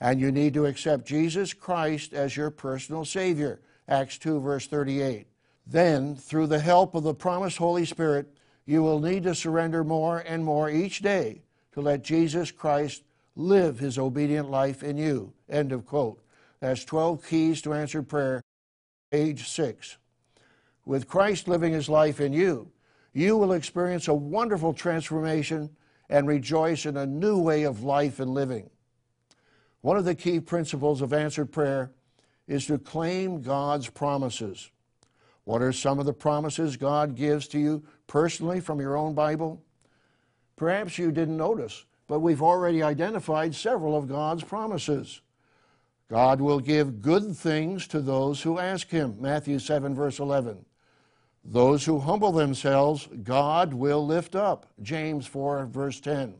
And 0.00 0.18
you 0.18 0.32
need 0.32 0.54
to 0.54 0.64
accept 0.64 1.04
Jesus 1.06 1.52
Christ 1.52 2.14
as 2.14 2.34
your 2.34 2.50
personal 2.50 3.04
Savior, 3.04 3.60
Acts 3.86 4.16
2, 4.16 4.40
verse 4.40 4.66
38. 4.66 5.26
Then, 5.66 6.16
through 6.16 6.46
the 6.46 6.58
help 6.58 6.94
of 6.94 7.02
the 7.02 7.12
promised 7.12 7.58
Holy 7.58 7.84
Spirit, 7.84 8.34
you 8.64 8.82
will 8.82 9.00
need 9.00 9.24
to 9.24 9.34
surrender 9.34 9.84
more 9.84 10.20
and 10.20 10.42
more 10.42 10.70
each 10.70 11.00
day 11.02 11.42
to 11.72 11.82
let 11.82 12.02
Jesus 12.02 12.50
Christ 12.50 13.02
live 13.36 13.78
his 13.78 13.98
obedient 13.98 14.50
life 14.50 14.82
in 14.82 14.96
you. 14.96 15.34
End 15.50 15.72
of 15.72 15.84
quote. 15.84 16.22
That's 16.60 16.86
12 16.86 17.26
keys 17.26 17.60
to 17.62 17.74
answered 17.74 18.08
prayer, 18.08 18.40
page 19.10 19.46
6. 19.46 19.98
With 20.86 21.06
Christ 21.06 21.48
living 21.48 21.74
his 21.74 21.90
life 21.90 22.18
in 22.18 22.32
you, 22.32 22.72
you 23.12 23.36
will 23.36 23.52
experience 23.52 24.08
a 24.08 24.14
wonderful 24.14 24.72
transformation 24.72 25.68
and 26.12 26.28
rejoice 26.28 26.84
in 26.84 26.98
a 26.98 27.06
new 27.06 27.38
way 27.38 27.62
of 27.62 27.82
life 27.82 28.20
and 28.20 28.34
living. 28.34 28.68
One 29.80 29.96
of 29.96 30.04
the 30.04 30.14
key 30.14 30.40
principles 30.40 31.00
of 31.00 31.14
answered 31.14 31.50
prayer 31.50 31.90
is 32.46 32.66
to 32.66 32.76
claim 32.76 33.40
God's 33.40 33.88
promises. 33.88 34.70
What 35.44 35.62
are 35.62 35.72
some 35.72 35.98
of 35.98 36.04
the 36.04 36.12
promises 36.12 36.76
God 36.76 37.16
gives 37.16 37.48
to 37.48 37.58
you 37.58 37.82
personally 38.06 38.60
from 38.60 38.78
your 38.78 38.94
own 38.94 39.14
Bible? 39.14 39.62
Perhaps 40.54 40.98
you 40.98 41.12
didn't 41.12 41.38
notice, 41.38 41.86
but 42.08 42.20
we've 42.20 42.42
already 42.42 42.82
identified 42.82 43.54
several 43.54 43.96
of 43.96 44.06
God's 44.06 44.44
promises. 44.44 45.22
God 46.10 46.42
will 46.42 46.60
give 46.60 47.00
good 47.00 47.34
things 47.34 47.86
to 47.86 48.00
those 48.02 48.42
who 48.42 48.58
ask 48.58 48.90
Him, 48.90 49.16
Matthew 49.18 49.58
7, 49.58 49.94
verse 49.94 50.18
11. 50.18 50.66
Those 51.44 51.84
who 51.84 51.98
humble 51.98 52.32
themselves, 52.32 53.08
God 53.22 53.74
will 53.74 54.06
lift 54.06 54.34
up, 54.34 54.66
James 54.80 55.26
4, 55.26 55.66
verse 55.66 56.00
10. 56.00 56.34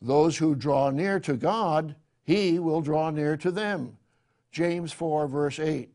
Those 0.00 0.38
who 0.38 0.54
draw 0.54 0.90
near 0.90 1.20
to 1.20 1.34
God, 1.36 1.94
He 2.22 2.58
will 2.58 2.80
draw 2.80 3.10
near 3.10 3.36
to 3.36 3.50
them, 3.50 3.98
James 4.50 4.92
4, 4.92 5.26
verse 5.28 5.58
8. 5.58 5.90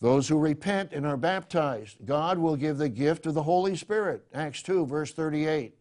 Those 0.00 0.28
who 0.28 0.38
repent 0.38 0.92
and 0.92 1.04
are 1.04 1.16
baptized, 1.16 2.04
God 2.04 2.38
will 2.38 2.54
give 2.54 2.78
the 2.78 2.88
gift 2.88 3.26
of 3.26 3.34
the 3.34 3.42
Holy 3.42 3.76
Spirit. 3.76 4.24
Acts 4.32 4.62
2, 4.62 4.86
verse 4.86 5.12
38. 5.12 5.74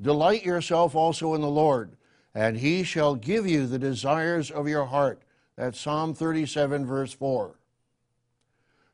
Delight 0.00 0.44
yourself 0.44 0.94
also 0.94 1.34
in 1.34 1.40
the 1.40 1.48
Lord, 1.48 1.96
and 2.34 2.56
he 2.56 2.82
shall 2.84 3.14
give 3.14 3.46
you 3.46 3.66
the 3.66 3.78
desires 3.78 4.50
of 4.50 4.68
your 4.68 4.86
heart. 4.86 5.22
That's 5.56 5.80
Psalm 5.80 6.14
37, 6.14 6.86
verse 6.86 7.12
4. 7.12 7.59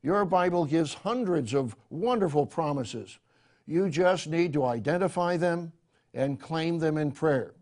Your 0.07 0.25
Bible 0.25 0.65
gives 0.65 0.95
hundreds 0.95 1.53
of 1.53 1.75
wonderful 1.91 2.47
promises. 2.47 3.19
You 3.67 3.91
just 3.91 4.29
need 4.29 4.53
to 4.53 4.65
identify 4.65 5.37
them 5.37 5.73
and 6.15 6.39
claim 6.39 6.79
them 6.79 6.97
in 6.97 7.11
prayer. 7.11 7.55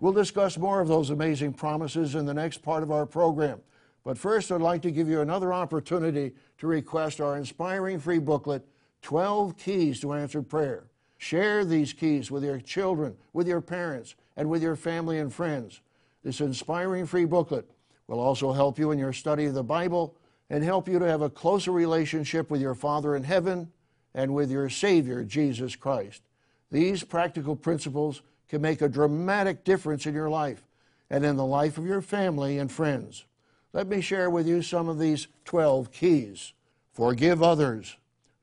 We'll 0.00 0.12
discuss 0.12 0.58
more 0.58 0.80
of 0.80 0.88
those 0.88 1.10
amazing 1.10 1.52
promises 1.52 2.16
in 2.16 2.26
the 2.26 2.34
next 2.34 2.60
part 2.60 2.82
of 2.82 2.90
our 2.90 3.06
program. 3.06 3.60
But 4.02 4.18
first, 4.18 4.50
I'd 4.50 4.60
like 4.60 4.82
to 4.82 4.90
give 4.90 5.08
you 5.08 5.20
another 5.20 5.52
opportunity 5.52 6.34
to 6.58 6.66
request 6.66 7.20
our 7.20 7.36
inspiring 7.36 8.00
free 8.00 8.18
booklet, 8.18 8.66
12 9.02 9.56
Keys 9.56 10.00
to 10.00 10.12
Answered 10.12 10.48
Prayer. 10.48 10.88
Share 11.18 11.64
these 11.64 11.92
keys 11.92 12.32
with 12.32 12.42
your 12.42 12.58
children, 12.58 13.16
with 13.32 13.46
your 13.46 13.60
parents, 13.60 14.16
and 14.36 14.50
with 14.50 14.60
your 14.60 14.74
family 14.74 15.20
and 15.20 15.32
friends. 15.32 15.82
This 16.24 16.40
inspiring 16.40 17.06
free 17.06 17.26
booklet 17.26 17.70
will 18.08 18.18
also 18.18 18.52
help 18.52 18.76
you 18.76 18.90
in 18.90 18.98
your 18.98 19.12
study 19.12 19.44
of 19.44 19.54
the 19.54 19.62
Bible 19.62 20.16
and 20.50 20.62
help 20.62 20.88
you 20.88 20.98
to 20.98 21.08
have 21.08 21.22
a 21.22 21.30
closer 21.30 21.72
relationship 21.72 22.50
with 22.50 22.60
your 22.60 22.74
Father 22.74 23.16
in 23.16 23.24
heaven 23.24 23.70
and 24.14 24.34
with 24.34 24.50
your 24.50 24.68
Savior, 24.68 25.24
Jesus 25.24 25.76
Christ. 25.76 26.22
These 26.70 27.04
practical 27.04 27.56
principles 27.56 28.22
can 28.48 28.62
make 28.62 28.80
a 28.80 28.88
dramatic 28.88 29.64
difference 29.64 30.06
in 30.06 30.14
your 30.14 30.30
life 30.30 30.62
and 31.10 31.24
in 31.24 31.36
the 31.36 31.44
life 31.44 31.78
of 31.78 31.86
your 31.86 32.00
family 32.00 32.58
and 32.58 32.70
friends. 32.70 33.24
Let 33.72 33.88
me 33.88 34.00
share 34.00 34.30
with 34.30 34.46
you 34.46 34.62
some 34.62 34.88
of 34.88 34.98
these 34.98 35.28
12 35.44 35.92
keys. 35.92 36.52
Forgive 36.92 37.42
others. 37.42 37.96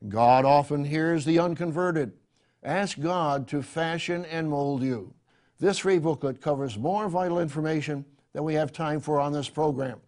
God 0.08 0.46
often 0.46 0.86
hears 0.86 1.26
the 1.26 1.40
unconverted. 1.40 2.14
Ask 2.62 3.00
God 3.00 3.48
to 3.50 3.62
fashion 3.62 4.26
and 4.26 4.50
mold 4.50 4.84
you. 4.84 5.14
This 5.60 5.80
free 5.80 5.98
booklet 5.98 6.42
covers 6.42 6.78
more 6.78 7.10
vital 7.10 7.40
information 7.40 8.06
than 8.34 8.44
we 8.44 8.54
have 8.56 8.72
time 8.72 9.00
for 9.00 9.20
on 9.20 9.34
this 9.34 9.50
program. 9.50 10.00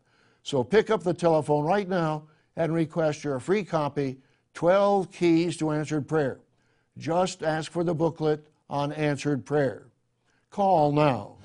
So 0.46 0.64
pick 0.64 0.92
up 0.92 1.02
the 1.02 1.14
telephone 1.16 1.66
right 1.66 1.90
now 1.90 2.26
and 2.56 2.72
request 2.72 3.24
your 3.24 3.40
free 3.40 3.64
copy 3.64 4.18
12 4.54 5.12
Keys 5.12 5.58
to 5.58 5.72
Answered 5.72 6.08
Prayer. 6.08 6.38
Just 7.00 7.42
ask 7.42 7.72
for 7.72 7.84
the 7.84 7.96
booklet 7.96 8.46
on 8.70 8.92
answered 8.92 9.44
prayer. 9.44 9.88
Call 10.52 10.92
now. 10.92 11.38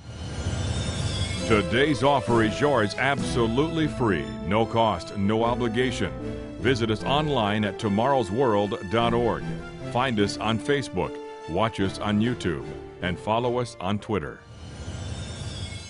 Today's 1.49 2.03
offer 2.03 2.43
is 2.43 2.61
yours 2.61 2.95
absolutely 2.97 3.89
free, 3.89 4.27
no 4.47 4.67
cost, 4.67 5.17
no 5.17 5.45
obligation. 5.45 6.13
Visit 6.61 6.91
us 6.91 7.03
online 7.03 7.65
at 7.65 7.79
tomorrowsworld.org. 7.79 9.45
Find 9.95 10.21
us 10.21 10.37
on 10.37 10.59
Facebook, 10.59 11.17
watch 11.49 11.81
us 11.81 11.99
on 11.99 12.21
YouTube, 12.21 12.67
and 13.01 13.19
follow 13.19 13.61
us 13.61 13.79
on 13.81 13.99
Twitter. 13.99 14.41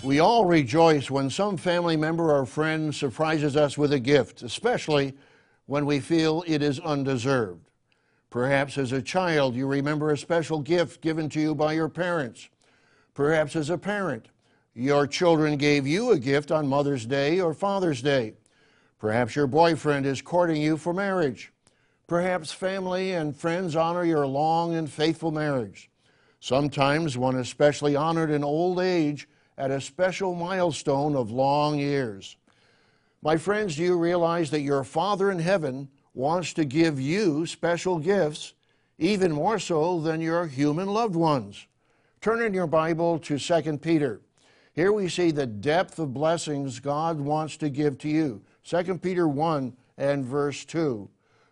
We 0.02 0.18
all 0.18 0.46
rejoice 0.46 1.10
when 1.10 1.28
some 1.28 1.58
family 1.58 1.94
member 1.94 2.34
or 2.34 2.46
friend 2.46 2.94
surprises 2.94 3.54
us 3.54 3.76
with 3.76 3.92
a 3.92 4.00
gift, 4.00 4.40
especially 4.40 5.14
when 5.66 5.84
we 5.84 6.00
feel 6.00 6.42
it 6.46 6.62
is 6.62 6.80
undeserved. 6.80 7.68
Perhaps 8.30 8.78
as 8.78 8.92
a 8.92 9.02
child 9.02 9.54
you 9.54 9.66
remember 9.66 10.10
a 10.10 10.16
special 10.16 10.60
gift 10.60 11.02
given 11.02 11.28
to 11.28 11.40
you 11.40 11.54
by 11.54 11.74
your 11.74 11.90
parents. 11.90 12.48
Perhaps 13.12 13.56
as 13.56 13.68
a 13.68 13.76
parent 13.76 14.28
your 14.72 15.06
children 15.06 15.58
gave 15.58 15.86
you 15.86 16.12
a 16.12 16.18
gift 16.18 16.50
on 16.50 16.66
Mother's 16.66 17.04
Day 17.04 17.38
or 17.38 17.52
Father's 17.52 18.00
Day. 18.00 18.32
Perhaps 18.98 19.36
your 19.36 19.46
boyfriend 19.46 20.06
is 20.06 20.22
courting 20.22 20.62
you 20.62 20.78
for 20.78 20.94
marriage. 20.94 21.52
Perhaps 22.06 22.52
family 22.52 23.12
and 23.12 23.36
friends 23.36 23.76
honor 23.76 24.04
your 24.04 24.26
long 24.26 24.74
and 24.76 24.90
faithful 24.90 25.30
marriage. 25.30 25.90
Sometimes 26.40 27.18
one 27.18 27.34
is 27.34 27.42
especially 27.42 27.96
honored 27.96 28.30
in 28.30 28.42
old 28.42 28.80
age 28.80 29.28
at 29.60 29.70
a 29.70 29.78
special 29.78 30.34
milestone 30.34 31.14
of 31.14 31.30
long 31.30 31.78
years. 31.78 32.38
My 33.20 33.36
friends, 33.36 33.76
do 33.76 33.82
you 33.82 33.98
realize 33.98 34.50
that 34.52 34.62
your 34.62 34.84
Father 34.84 35.30
in 35.30 35.38
heaven 35.38 35.90
wants 36.14 36.54
to 36.54 36.64
give 36.64 36.98
you 36.98 37.44
special 37.44 37.98
gifts, 37.98 38.54
even 38.96 39.30
more 39.30 39.58
so 39.58 40.00
than 40.00 40.22
your 40.22 40.46
human 40.46 40.88
loved 40.88 41.14
ones? 41.14 41.66
Turn 42.22 42.40
in 42.40 42.54
your 42.54 42.66
Bible 42.66 43.18
to 43.18 43.38
2 43.38 43.78
Peter. 43.78 44.22
Here 44.72 44.92
we 44.92 45.10
see 45.10 45.30
the 45.30 45.46
depth 45.46 45.98
of 45.98 46.14
blessings 46.14 46.80
God 46.80 47.20
wants 47.20 47.58
to 47.58 47.68
give 47.68 47.98
to 47.98 48.08
you. 48.08 48.40
2 48.64 48.96
Peter 48.96 49.28
1 49.28 49.76
and 49.98 50.24
verse 50.24 50.64
2. 50.64 51.06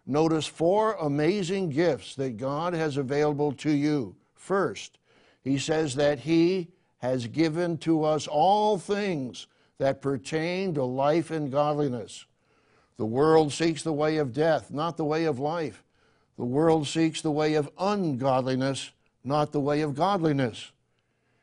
Notice 0.07 0.47
four 0.47 0.94
amazing 0.94 1.68
gifts 1.68 2.14
that 2.14 2.38
God 2.38 2.73
has 2.73 2.97
available 2.97 3.53
to 3.53 3.71
you. 3.71 4.16
First, 4.35 4.97
he 5.42 5.59
says 5.59 5.94
that 5.97 6.21
he 6.21 6.68
has 6.98 7.26
given 7.26 7.78
to 7.78 8.04
us 8.04 8.26
all 8.26 8.78
things 8.78 9.46
that 9.78 10.02
pertain 10.02 10.74
to 10.74 10.84
life 10.84 11.30
and 11.30 11.50
godliness. 11.50 12.26
The 12.96 13.06
world 13.06 13.52
seeks 13.52 13.82
the 13.82 13.92
way 13.92 14.16
of 14.16 14.32
death, 14.32 14.70
not 14.70 14.96
the 14.96 15.04
way 15.04 15.24
of 15.24 15.38
life. 15.38 15.84
The 16.37 16.44
world 16.44 16.87
seeks 16.87 17.22
the 17.22 17.30
way 17.30 17.54
of 17.54 17.70
ungodliness, 17.78 18.90
not 19.24 19.52
the 19.52 19.61
way 19.61 19.80
of 19.80 19.94
godliness. 19.94 20.72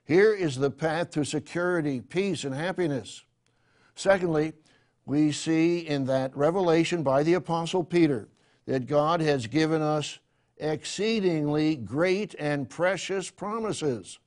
Here 0.04 0.34
is 0.34 0.58
the 0.58 0.72
path 0.72 1.12
to 1.12 1.26
security, 1.26 2.02
peace, 2.02 2.44
and 2.44 2.54
happiness. 2.54 3.24
Secondly, 3.96 4.54
we 5.06 5.32
see 5.32 5.80
in 5.80 6.06
that 6.06 6.36
revelation 6.36 7.04
by 7.04 7.24
the 7.24 7.34
Apostle 7.36 7.84
Peter 7.84 8.28
that 8.66 8.88
God 8.88 9.22
has 9.22 9.48
given 9.48 9.82
us 9.82 10.20
exceedingly 10.58 11.76
great 11.76 12.36
and 12.40 12.70
precious 12.70 13.30
promises. 13.30 14.20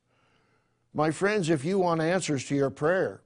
My 0.93 1.11
friends, 1.11 1.49
if 1.49 1.63
you 1.63 1.79
want 1.79 2.01
answers 2.01 2.45
to 2.45 2.55
your 2.55 2.71
prayer, 2.71 3.21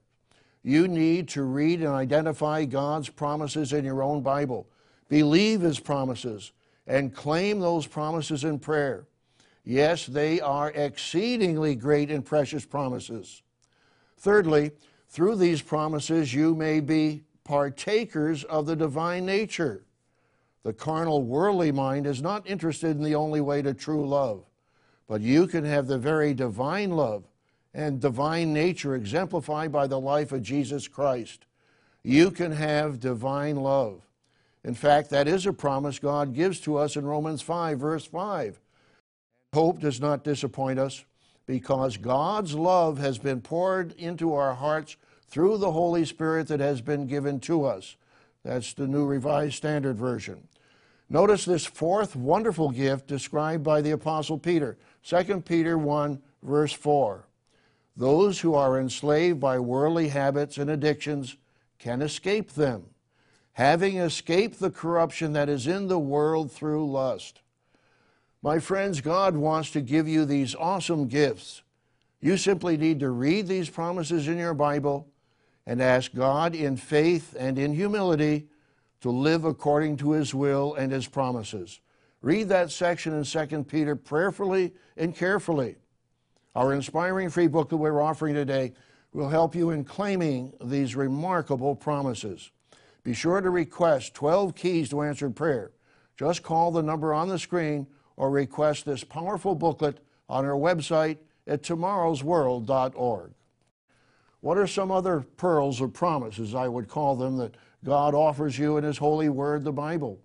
you 0.62 0.86
need 0.86 1.28
to 1.28 1.42
read 1.42 1.80
and 1.80 1.88
identify 1.88 2.64
God's 2.64 3.08
promises 3.08 3.72
in 3.72 3.84
your 3.84 4.02
own 4.02 4.22
Bible, 4.22 4.68
believe 5.08 5.62
His 5.62 5.80
promises, 5.80 6.52
and 6.86 7.14
claim 7.14 7.60
those 7.60 7.86
promises 7.86 8.44
in 8.44 8.58
prayer. 8.58 9.06
Yes, 9.64 10.04
they 10.04 10.40
are 10.40 10.70
exceedingly 10.72 11.74
great 11.74 12.10
and 12.10 12.24
precious 12.24 12.66
promises. 12.66 13.42
Thirdly, 14.18 14.72
through 15.08 15.36
these 15.36 15.62
promises, 15.62 16.34
you 16.34 16.54
may 16.54 16.80
be 16.80 17.24
partakers 17.44 18.44
of 18.44 18.66
the 18.66 18.76
divine 18.76 19.24
nature. 19.24 19.84
The 20.64 20.72
carnal, 20.74 21.22
worldly 21.22 21.72
mind 21.72 22.06
is 22.06 22.20
not 22.20 22.46
interested 22.46 22.96
in 22.96 23.02
the 23.02 23.14
only 23.14 23.40
way 23.40 23.62
to 23.62 23.72
true 23.72 24.06
love, 24.06 24.44
but 25.08 25.22
you 25.22 25.46
can 25.46 25.64
have 25.64 25.86
the 25.86 25.98
very 25.98 26.34
divine 26.34 26.90
love 26.90 27.24
and 27.74 28.00
divine 28.00 28.52
nature 28.52 28.94
exemplified 28.94 29.72
by 29.72 29.86
the 29.86 29.98
life 29.98 30.30
of 30.32 30.42
Jesus 30.42 30.86
Christ. 30.86 31.44
You 32.02 32.30
can 32.30 32.52
have 32.52 33.00
divine 33.00 33.56
love. 33.56 34.02
In 34.62 34.74
fact, 34.74 35.10
that 35.10 35.28
is 35.28 35.44
a 35.44 35.52
promise 35.52 35.98
God 35.98 36.34
gives 36.34 36.60
to 36.60 36.76
us 36.76 36.96
in 36.96 37.04
Romans 37.04 37.42
5, 37.42 37.78
verse 37.78 38.06
5. 38.06 38.60
Hope 39.52 39.80
does 39.80 40.00
not 40.00 40.24
disappoint 40.24 40.78
us 40.78 41.04
because 41.46 41.96
God's 41.96 42.54
love 42.54 42.98
has 42.98 43.18
been 43.18 43.40
poured 43.40 43.92
into 43.92 44.32
our 44.34 44.54
hearts 44.54 44.96
through 45.28 45.58
the 45.58 45.72
Holy 45.72 46.04
Spirit 46.04 46.48
that 46.48 46.60
has 46.60 46.80
been 46.80 47.06
given 47.06 47.40
to 47.40 47.64
us. 47.64 47.96
That's 48.44 48.72
the 48.72 48.86
New 48.86 49.04
Revised 49.04 49.54
Standard 49.54 49.96
Version. 49.96 50.48
Notice 51.10 51.44
this 51.44 51.66
fourth 51.66 52.16
wonderful 52.16 52.70
gift 52.70 53.06
described 53.06 53.62
by 53.62 53.82
the 53.82 53.90
Apostle 53.90 54.38
Peter, 54.38 54.78
2 55.04 55.42
Peter 55.42 55.76
1, 55.76 56.22
verse 56.42 56.72
4. 56.72 57.26
Those 57.96 58.40
who 58.40 58.54
are 58.54 58.78
enslaved 58.78 59.40
by 59.40 59.58
worldly 59.58 60.08
habits 60.08 60.58
and 60.58 60.68
addictions 60.68 61.36
can 61.78 62.02
escape 62.02 62.52
them, 62.52 62.86
having 63.52 63.96
escaped 63.98 64.58
the 64.58 64.70
corruption 64.70 65.32
that 65.34 65.48
is 65.48 65.66
in 65.66 65.88
the 65.88 65.98
world 65.98 66.50
through 66.50 66.90
lust. 66.90 67.40
My 68.42 68.58
friends, 68.58 69.00
God 69.00 69.36
wants 69.36 69.70
to 69.70 69.80
give 69.80 70.08
you 70.08 70.24
these 70.24 70.54
awesome 70.54 71.08
gifts. 71.08 71.62
You 72.20 72.36
simply 72.36 72.76
need 72.76 73.00
to 73.00 73.10
read 73.10 73.46
these 73.46 73.70
promises 73.70 74.28
in 74.28 74.38
your 74.38 74.54
Bible, 74.54 75.08
and 75.66 75.80
ask 75.80 76.14
God 76.14 76.54
in 76.54 76.76
faith 76.76 77.34
and 77.38 77.58
in 77.58 77.72
humility 77.74 78.48
to 79.00 79.10
live 79.10 79.44
according 79.44 79.96
to 79.98 80.12
His 80.12 80.34
will 80.34 80.74
and 80.74 80.92
His 80.92 81.06
promises. 81.06 81.80
Read 82.22 82.48
that 82.48 82.70
section 82.70 83.14
in 83.14 83.24
2 83.24 83.64
Peter 83.64 83.96
prayerfully 83.96 84.72
and 84.96 85.14
carefully. 85.14 85.76
Our 86.54 86.72
inspiring 86.72 87.30
free 87.30 87.48
book 87.48 87.68
that 87.70 87.76
we're 87.76 88.00
offering 88.00 88.34
today 88.34 88.72
will 89.12 89.28
help 89.28 89.54
you 89.54 89.70
in 89.70 89.84
claiming 89.84 90.52
these 90.62 90.94
remarkable 90.94 91.74
promises. 91.74 92.50
Be 93.02 93.12
sure 93.12 93.40
to 93.40 93.50
request 93.50 94.14
12 94.14 94.54
keys 94.54 94.88
to 94.90 95.02
answered 95.02 95.36
prayer. 95.36 95.72
Just 96.16 96.42
call 96.42 96.70
the 96.70 96.82
number 96.82 97.12
on 97.12 97.28
the 97.28 97.38
screen 97.38 97.86
or 98.16 98.30
request 98.30 98.84
this 98.84 99.02
powerful 99.04 99.54
booklet 99.54 99.98
on 100.28 100.44
our 100.44 100.52
website 100.52 101.18
at 101.46 101.62
tomorrowsworld.org. 101.62 103.32
What 104.40 104.58
are 104.58 104.66
some 104.66 104.90
other 104.90 105.20
pearls 105.36 105.80
of 105.80 105.92
promises, 105.92 106.54
I 106.54 106.68
would 106.68 106.88
call 106.88 107.16
them, 107.16 107.36
that 107.38 107.56
God 107.84 108.14
offers 108.14 108.58
you 108.58 108.76
in 108.76 108.84
His 108.84 108.98
holy 108.98 109.28
word, 109.28 109.64
the 109.64 109.72
Bible? 109.72 110.20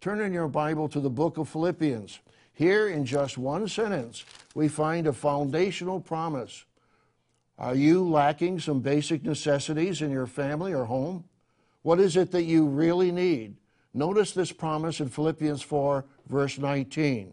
Turn 0.00 0.20
in 0.20 0.32
your 0.32 0.48
Bible 0.48 0.88
to 0.88 1.00
the 1.00 1.10
book 1.10 1.38
of 1.38 1.48
Philippians. 1.48 2.20
Here, 2.58 2.88
in 2.88 3.04
just 3.04 3.38
one 3.38 3.68
sentence, 3.68 4.24
we 4.52 4.66
find 4.66 5.06
a 5.06 5.12
foundational 5.12 6.00
promise. 6.00 6.64
Are 7.56 7.76
you 7.76 8.02
lacking 8.02 8.58
some 8.58 8.80
basic 8.80 9.22
necessities 9.22 10.02
in 10.02 10.10
your 10.10 10.26
family 10.26 10.74
or 10.74 10.86
home? 10.86 11.22
What 11.82 12.00
is 12.00 12.16
it 12.16 12.32
that 12.32 12.42
you 12.42 12.66
really 12.66 13.12
need? 13.12 13.54
Notice 13.94 14.32
this 14.32 14.50
promise 14.50 14.98
in 14.98 15.08
Philippians 15.08 15.62
4, 15.62 16.04
verse 16.26 16.58
19. 16.58 17.32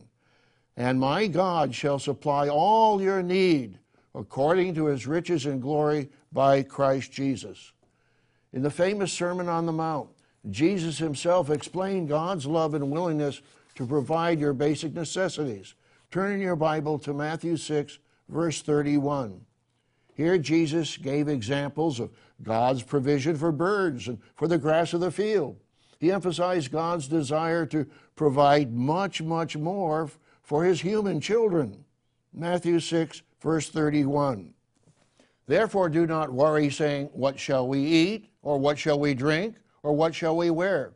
And 0.78 1.00
my 1.00 1.26
God 1.26 1.74
shall 1.74 1.98
supply 1.98 2.48
all 2.48 3.02
your 3.02 3.24
need 3.24 3.80
according 4.14 4.76
to 4.76 4.86
his 4.86 5.08
riches 5.08 5.48
and 5.48 5.60
glory 5.60 6.10
by 6.34 6.62
Christ 6.62 7.12
Jesus. 7.12 7.72
In 8.54 8.62
the 8.62 8.70
famous 8.70 9.12
Sermon 9.12 9.50
on 9.50 9.66
the 9.66 9.72
Mount, 9.72 10.08
Jesus 10.52 11.00
himself 11.00 11.50
explained 11.50 12.10
God's 12.10 12.46
love 12.46 12.76
and 12.76 12.92
willingness 12.92 13.42
to 13.76 13.86
provide 13.86 14.40
your 14.40 14.54
basic 14.54 14.94
necessities. 14.94 15.76
Turn 16.12 16.32
in 16.32 16.42
your 16.42 16.56
Bible 16.56 16.98
to 17.00 17.14
Matthew 17.14 17.58
6, 17.58 18.00
verse 18.30 18.62
31. 18.62 19.42
Here, 20.14 20.38
Jesus 20.38 20.96
gave 20.98 21.28
examples 21.28 22.00
of 22.00 22.12
God's 22.42 22.84
provision 22.84 23.36
for 23.36 23.52
birds 23.52 24.08
and 24.08 24.20
for 24.36 24.48
the 24.48 24.58
grass 24.58 24.94
of 24.94 25.02
the 25.02 25.12
field. 25.12 25.58
He 26.00 26.12
emphasized 26.12 26.72
God's 26.72 27.08
desire 27.08 27.66
to 27.68 27.86
provide 28.16 28.74
much, 28.74 29.22
much 29.22 29.58
more 29.58 30.10
for 30.42 30.64
his 30.64 30.82
human 30.82 31.20
children. 31.20 31.84
Matthew 32.34 32.80
6, 32.80 33.22
verse 33.42 33.70
31. 33.70 34.54
Therefore, 35.48 35.90
do 35.90 36.08
not 36.08 36.32
worry, 36.32 36.70
saying, 36.70 37.10
What 37.14 37.40
shall 37.40 37.68
we 37.68 37.80
eat? 37.80 38.30
Or 38.42 38.58
what 38.58 38.78
shall 38.78 39.00
we 39.00 39.14
drink? 39.14 39.56
Or 39.84 39.94
what 39.94 40.16
shall 40.16 40.36
we 40.36 40.50
wear? 40.50 40.94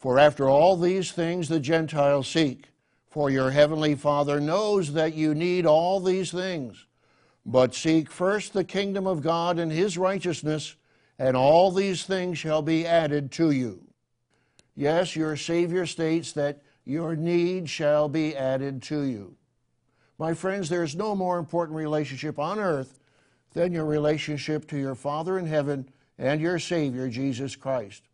For 0.00 0.18
after 0.18 0.48
all 0.48 0.76
these 0.76 1.12
things 1.12 1.48
the 1.48 1.60
Gentiles 1.60 2.26
seek. 2.26 2.70
For 3.10 3.28
your 3.28 3.50
heavenly 3.50 3.94
Father 3.94 4.40
knows 4.40 4.94
that 4.94 5.14
you 5.14 5.34
need 5.34 5.66
all 5.66 6.00
these 6.00 6.30
things. 6.30 6.86
But 7.44 7.74
seek 7.74 8.10
first 8.10 8.52
the 8.54 8.64
kingdom 8.64 9.06
of 9.06 9.20
God 9.20 9.58
and 9.58 9.70
his 9.70 9.98
righteousness, 9.98 10.74
and 11.18 11.36
all 11.36 11.70
these 11.70 12.04
things 12.04 12.38
shall 12.38 12.62
be 12.62 12.86
added 12.86 13.30
to 13.32 13.50
you. 13.50 13.82
Yes, 14.74 15.16
your 15.16 15.36
Savior 15.36 15.84
states 15.84 16.32
that 16.32 16.62
your 16.84 17.14
need 17.14 17.68
shall 17.68 18.08
be 18.08 18.34
added 18.34 18.82
to 18.84 19.02
you. 19.02 19.36
My 20.18 20.32
friends, 20.32 20.68
there 20.68 20.82
is 20.82 20.96
no 20.96 21.14
more 21.14 21.38
important 21.38 21.76
relationship 21.76 22.38
on 22.38 22.58
earth 22.58 23.00
than 23.52 23.72
your 23.72 23.84
relationship 23.84 24.66
to 24.68 24.78
your 24.78 24.94
Father 24.94 25.38
in 25.38 25.46
heaven 25.46 25.90
and 26.16 26.40
your 26.40 26.58
Savior, 26.58 27.08
Jesus 27.08 27.54
Christ. 27.56 28.04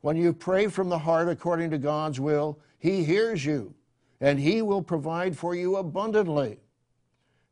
When 0.00 0.16
you 0.16 0.32
pray 0.32 0.68
from 0.68 0.88
the 0.88 0.98
heart 0.98 1.28
according 1.28 1.70
to 1.70 1.78
God's 1.78 2.20
will, 2.20 2.58
He 2.78 3.04
hears 3.04 3.44
you 3.44 3.74
and 4.20 4.38
He 4.38 4.62
will 4.62 4.82
provide 4.82 5.36
for 5.36 5.54
you 5.54 5.76
abundantly. 5.76 6.58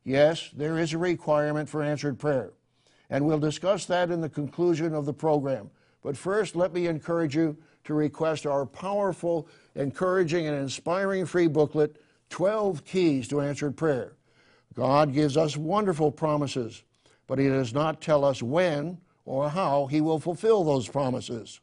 Yes, 0.03 0.49
there 0.55 0.77
is 0.77 0.93
a 0.93 0.97
requirement 0.97 1.69
for 1.69 1.83
answered 1.83 2.19
prayer, 2.19 2.53
and 3.09 3.25
we'll 3.25 3.39
discuss 3.39 3.85
that 3.85 4.09
in 4.09 4.21
the 4.21 4.29
conclusion 4.29 4.93
of 4.93 5.05
the 5.05 5.13
program. 5.13 5.69
But 6.01 6.17
first, 6.17 6.55
let 6.55 6.73
me 6.73 6.87
encourage 6.87 7.35
you 7.35 7.57
to 7.85 7.93
request 7.93 8.45
our 8.45 8.65
powerful, 8.65 9.47
encouraging, 9.75 10.47
and 10.47 10.57
inspiring 10.57 11.25
free 11.25 11.47
booklet, 11.47 12.01
12 12.29 12.85
Keys 12.85 13.27
to 13.29 13.41
Answered 13.41 13.75
Prayer. 13.75 14.13
God 14.73 15.13
gives 15.13 15.37
us 15.37 15.57
wonderful 15.57 16.11
promises, 16.11 16.83
but 17.27 17.39
He 17.39 17.47
does 17.47 17.73
not 17.73 18.01
tell 18.01 18.23
us 18.23 18.43
when 18.43 18.97
or 19.25 19.49
how 19.49 19.87
He 19.87 20.01
will 20.01 20.19
fulfill 20.19 20.63
those 20.63 20.87
promises. 20.87 21.59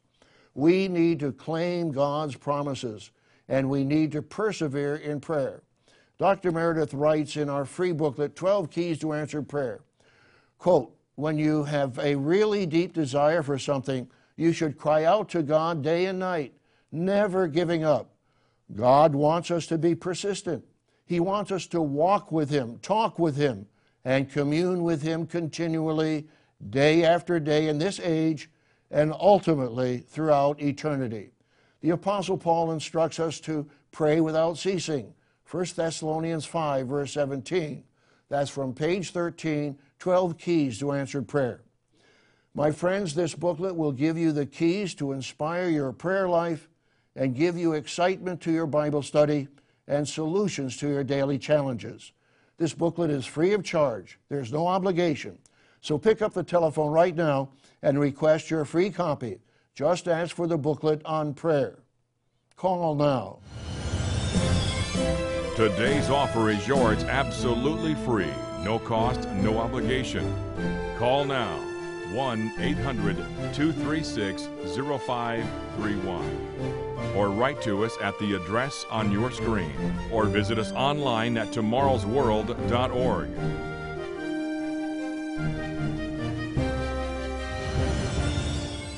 We 0.55 0.89
need 0.89 1.21
to 1.21 1.33
claim 1.33 1.91
God's 1.91 2.37
promises, 2.37 3.11
and 3.49 3.69
we 3.69 3.85
need 3.85 4.13
to 4.13 4.23
persevere 4.23 4.97
in 4.97 5.21
prayer. 5.21 5.63
Dr. 6.19 6.53
Meredith 6.53 6.95
writes 6.95 7.37
in 7.37 7.49
our 7.49 7.65
free 7.65 7.93
booklet, 7.93 8.37
12 8.37 8.71
Keys 8.71 8.99
to 9.01 9.13
Answered 9.13 9.49
Prayer, 9.49 9.81
quote, 10.59 10.95
when 11.17 11.39
you 11.39 11.65
have 11.65 11.99
a 11.99 12.15
really 12.15 12.67
deep 12.67 12.93
desire 12.93 13.43
for 13.43 13.59
something, 13.59 14.09
you 14.37 14.53
should 14.53 14.79
cry 14.79 15.05
out 15.05 15.29
to 15.31 15.43
God 15.43 15.83
day 15.83 16.07
and 16.07 16.19
night, 16.19 16.55
never 16.91 17.47
giving 17.47 17.85
up. 17.85 18.11
God 18.75 19.15
wants 19.15 19.51
us 19.51 19.67
to 19.67 19.79
be 19.79 19.95
persistent. 19.95 20.65
He 21.07 21.21
wants 21.21 21.53
us 21.53 21.67
to 21.69 21.81
walk 21.81 22.33
with 22.33 22.51
Him, 22.51 22.79
talk 22.79 23.19
with 23.19 23.37
Him, 23.37 23.67
and 24.05 24.31
commune 24.31 24.83
with 24.83 25.03
Him 25.03 25.27
continually, 25.27 26.27
day 26.71 27.05
after 27.05 27.39
day 27.39 27.69
in 27.69 27.79
this 27.79 28.01
age, 28.01 28.51
and 28.91 29.13
ultimately 29.13 29.99
throughout 29.99 30.61
eternity. 30.61 31.31
The 31.81 31.91
Apostle 31.91 32.39
Paul 32.39 32.73
instructs 32.73 33.21
us 33.21 33.41
to 33.41 33.69
pray 33.93 34.21
without 34.21 34.59
ceasing. 34.59 35.13
1 35.51 35.67
Thessalonians 35.77 36.47
5, 36.47 36.87
verse 36.89 37.13
17. 37.13 37.85
That's 38.29 38.51
from 38.51 38.73
page 38.73 39.11
13, 39.11 39.79
12 39.99 40.39
keys 40.39 40.79
to 40.79 40.93
answered 40.93 41.29
prayer. 41.29 41.63
My 42.55 42.71
friends, 42.71 43.15
this 43.15 43.35
booklet 43.35 43.77
will 43.77 43.93
give 43.93 44.17
you 44.17 44.33
the 44.33 44.47
keys 44.47 44.95
to 44.95 45.13
inspire 45.13 45.69
your 45.69 45.93
prayer 45.93 46.29
life 46.29 46.69
and 47.17 47.35
give 47.35 47.59
you 47.59 47.73
excitement 47.73 48.41
to 48.43 48.53
your 48.53 48.67
Bible 48.67 49.03
study 49.03 49.49
and 49.87 50.09
solutions 50.09 50.77
to 50.79 50.89
your 50.89 51.05
daily 51.05 51.39
challenges. 51.39 52.13
This 52.57 52.73
booklet 52.73 53.11
is 53.11 53.27
free 53.27 53.53
of 53.53 53.65
charge, 53.65 54.19
there's 54.29 54.53
no 54.53 54.67
obligation. 54.67 55.39
So 55.81 55.99
pick 55.99 56.23
up 56.23 56.33
the 56.33 56.43
telephone 56.43 56.93
right 56.93 57.15
now 57.15 57.51
and 57.85 58.01
request 58.01 58.51
your 58.51 58.65
free 58.65 58.91
copy. 58.91 59.39
Just 59.75 60.09
ask 60.09 60.35
for 60.35 60.49
the 60.49 60.57
booklet 60.57 61.03
on 61.05 61.35
prayer. 61.35 61.81
Call 62.57 62.95
now. 62.95 63.41
Today's 65.55 66.11
offer 66.11 66.51
is 66.51 66.67
yours 66.67 67.05
absolutely 67.05 67.95
free, 67.95 68.33
no 68.65 68.79
cost, 68.79 69.29
no 69.35 69.59
obligation. 69.59 70.35
Call 70.99 71.25
now 71.25 71.59
1 72.13 72.53
800 72.59 73.17
236 73.53 74.49
0531 75.07 77.15
or 77.17 77.29
write 77.29 77.61
to 77.63 77.85
us 77.85 77.97
at 78.01 78.19
the 78.19 78.35
address 78.35 78.85
on 78.91 79.13
your 79.13 79.31
screen 79.31 79.73
or 80.11 80.25
visit 80.25 80.59
us 80.59 80.73
online 80.73 81.37
at 81.37 81.49
tomorrowsworld.org. 81.49 83.29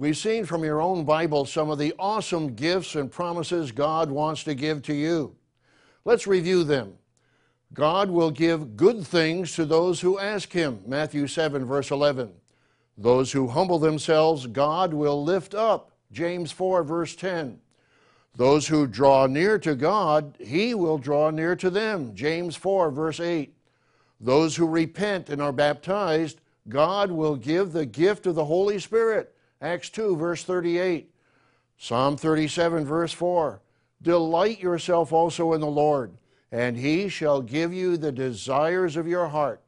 we've 0.00 0.16
seen 0.16 0.46
from 0.46 0.64
your 0.64 0.80
own 0.80 1.04
Bible 1.04 1.44
some 1.44 1.68
of 1.68 1.78
the 1.78 1.92
awesome 1.98 2.54
gifts 2.54 2.94
and 2.94 3.12
promises 3.12 3.70
God 3.70 4.10
wants 4.10 4.42
to 4.44 4.54
give 4.54 4.80
to 4.84 4.94
you. 4.94 5.36
Let's 6.06 6.26
review 6.26 6.64
them. 6.64 6.94
God 7.74 8.10
will 8.10 8.30
give 8.30 8.78
good 8.78 9.06
things 9.06 9.54
to 9.56 9.66
those 9.66 10.00
who 10.00 10.18
ask 10.18 10.50
Him. 10.50 10.80
Matthew 10.86 11.26
7, 11.26 11.66
verse 11.66 11.90
11. 11.90 12.32
Those 12.96 13.30
who 13.30 13.46
humble 13.46 13.78
themselves, 13.78 14.46
God 14.46 14.94
will 14.94 15.22
lift 15.22 15.54
up. 15.54 15.92
James 16.10 16.50
4, 16.50 16.82
verse 16.82 17.14
10. 17.14 17.60
Those 18.36 18.66
who 18.66 18.86
draw 18.86 19.26
near 19.26 19.58
to 19.58 19.74
God, 19.74 20.34
He 20.40 20.74
will 20.74 20.96
draw 20.96 21.28
near 21.28 21.54
to 21.56 21.68
them. 21.68 22.14
James 22.14 22.56
4, 22.56 22.90
verse 22.90 23.20
8. 23.20 23.54
Those 24.18 24.56
who 24.56 24.66
repent 24.66 25.28
and 25.28 25.42
are 25.42 25.52
baptized, 25.52 26.40
God 26.68 27.10
will 27.10 27.36
give 27.36 27.72
the 27.72 27.86
gift 27.86 28.26
of 28.26 28.34
the 28.34 28.46
Holy 28.46 28.78
Spirit. 28.78 29.34
Acts 29.60 29.90
2, 29.90 30.16
verse 30.16 30.44
38. 30.44 31.10
Psalm 31.76 32.16
37, 32.16 32.84
verse 32.84 33.12
4. 33.12 33.60
Delight 34.02 34.60
yourself 34.60 35.12
also 35.12 35.52
in 35.52 35.60
the 35.60 35.66
Lord, 35.66 36.12
and 36.50 36.76
he 36.76 37.08
shall 37.08 37.42
give 37.42 37.72
you 37.72 37.96
the 37.96 38.12
desires 38.12 38.96
of 38.96 39.06
your 39.06 39.28
heart. 39.28 39.60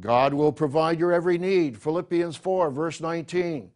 God 0.00 0.34
will 0.34 0.52
provide 0.52 0.98
your 0.98 1.12
every 1.12 1.38
need. 1.38 1.76
Philippians 1.76 2.36
4, 2.36 2.70
verse 2.70 3.00
19. 3.00 3.70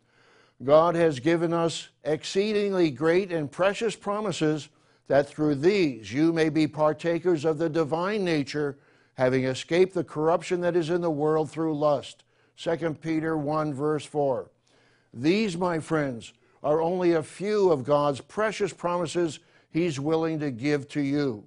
God 0.64 0.94
has 0.94 1.20
given 1.20 1.52
us 1.52 1.88
exceedingly 2.04 2.90
great 2.90 3.30
and 3.30 3.50
precious 3.50 3.94
promises 3.94 4.68
that 5.08 5.28
through 5.28 5.56
these 5.56 6.12
you 6.12 6.32
may 6.32 6.48
be 6.48 6.66
partakers 6.66 7.44
of 7.44 7.58
the 7.58 7.68
divine 7.68 8.24
nature, 8.24 8.78
having 9.14 9.44
escaped 9.44 9.94
the 9.94 10.04
corruption 10.04 10.60
that 10.62 10.76
is 10.76 10.90
in 10.90 11.00
the 11.00 11.10
world 11.10 11.50
through 11.50 11.78
lust. 11.78 12.24
2 12.56 12.96
Peter 13.00 13.36
1, 13.36 13.74
verse 13.74 14.04
4. 14.04 14.50
These, 15.12 15.56
my 15.56 15.78
friends, 15.78 16.32
are 16.62 16.80
only 16.80 17.12
a 17.12 17.22
few 17.22 17.70
of 17.70 17.84
God's 17.84 18.20
precious 18.20 18.72
promises 18.72 19.40
He's 19.70 20.00
willing 20.00 20.38
to 20.40 20.50
give 20.50 20.88
to 20.90 21.00
you. 21.00 21.46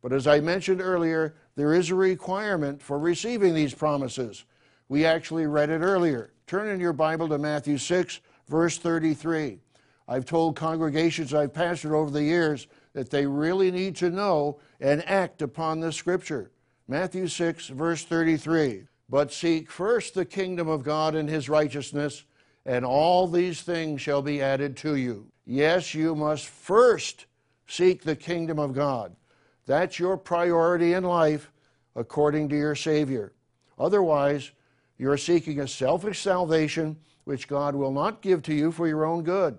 But 0.00 0.12
as 0.12 0.26
I 0.26 0.40
mentioned 0.40 0.80
earlier, 0.80 1.34
there 1.56 1.74
is 1.74 1.90
a 1.90 1.94
requirement 1.94 2.80
for 2.80 2.98
receiving 2.98 3.52
these 3.52 3.74
promises. 3.74 4.44
We 4.88 5.04
actually 5.04 5.46
read 5.46 5.70
it 5.70 5.80
earlier. 5.80 6.32
Turn 6.46 6.68
in 6.68 6.80
your 6.80 6.92
Bible 6.92 7.28
to 7.28 7.36
Matthew 7.36 7.76
6, 7.78 8.20
verse 8.48 8.78
33. 8.78 9.58
I've 10.06 10.24
told 10.24 10.56
congregations 10.56 11.34
I've 11.34 11.52
pastored 11.52 11.90
over 11.90 12.10
the 12.10 12.22
years 12.22 12.68
that 12.94 13.10
they 13.10 13.26
really 13.26 13.70
need 13.70 13.96
to 13.96 14.08
know 14.08 14.60
and 14.80 15.06
act 15.06 15.42
upon 15.42 15.80
this 15.80 15.96
scripture. 15.96 16.50
Matthew 16.86 17.28
6, 17.28 17.68
verse 17.68 18.04
33. 18.04 18.84
But 19.10 19.32
seek 19.32 19.70
first 19.70 20.14
the 20.14 20.24
kingdom 20.24 20.68
of 20.68 20.82
God 20.82 21.14
and 21.14 21.28
his 21.28 21.48
righteousness, 21.48 22.24
and 22.68 22.84
all 22.84 23.26
these 23.26 23.62
things 23.62 23.98
shall 23.98 24.20
be 24.20 24.42
added 24.42 24.76
to 24.76 24.94
you. 24.94 25.26
Yes, 25.46 25.94
you 25.94 26.14
must 26.14 26.46
first 26.46 27.24
seek 27.66 28.02
the 28.02 28.14
kingdom 28.14 28.58
of 28.58 28.74
God. 28.74 29.16
That's 29.64 29.98
your 29.98 30.18
priority 30.18 30.92
in 30.92 31.02
life 31.02 31.50
according 31.96 32.50
to 32.50 32.56
your 32.56 32.74
Savior. 32.74 33.32
Otherwise, 33.78 34.50
you're 34.98 35.16
seeking 35.16 35.60
a 35.60 35.66
selfish 35.66 36.20
salvation 36.20 36.98
which 37.24 37.48
God 37.48 37.74
will 37.74 37.90
not 37.90 38.20
give 38.20 38.42
to 38.42 38.54
you 38.54 38.70
for 38.70 38.86
your 38.86 39.06
own 39.06 39.22
good. 39.22 39.56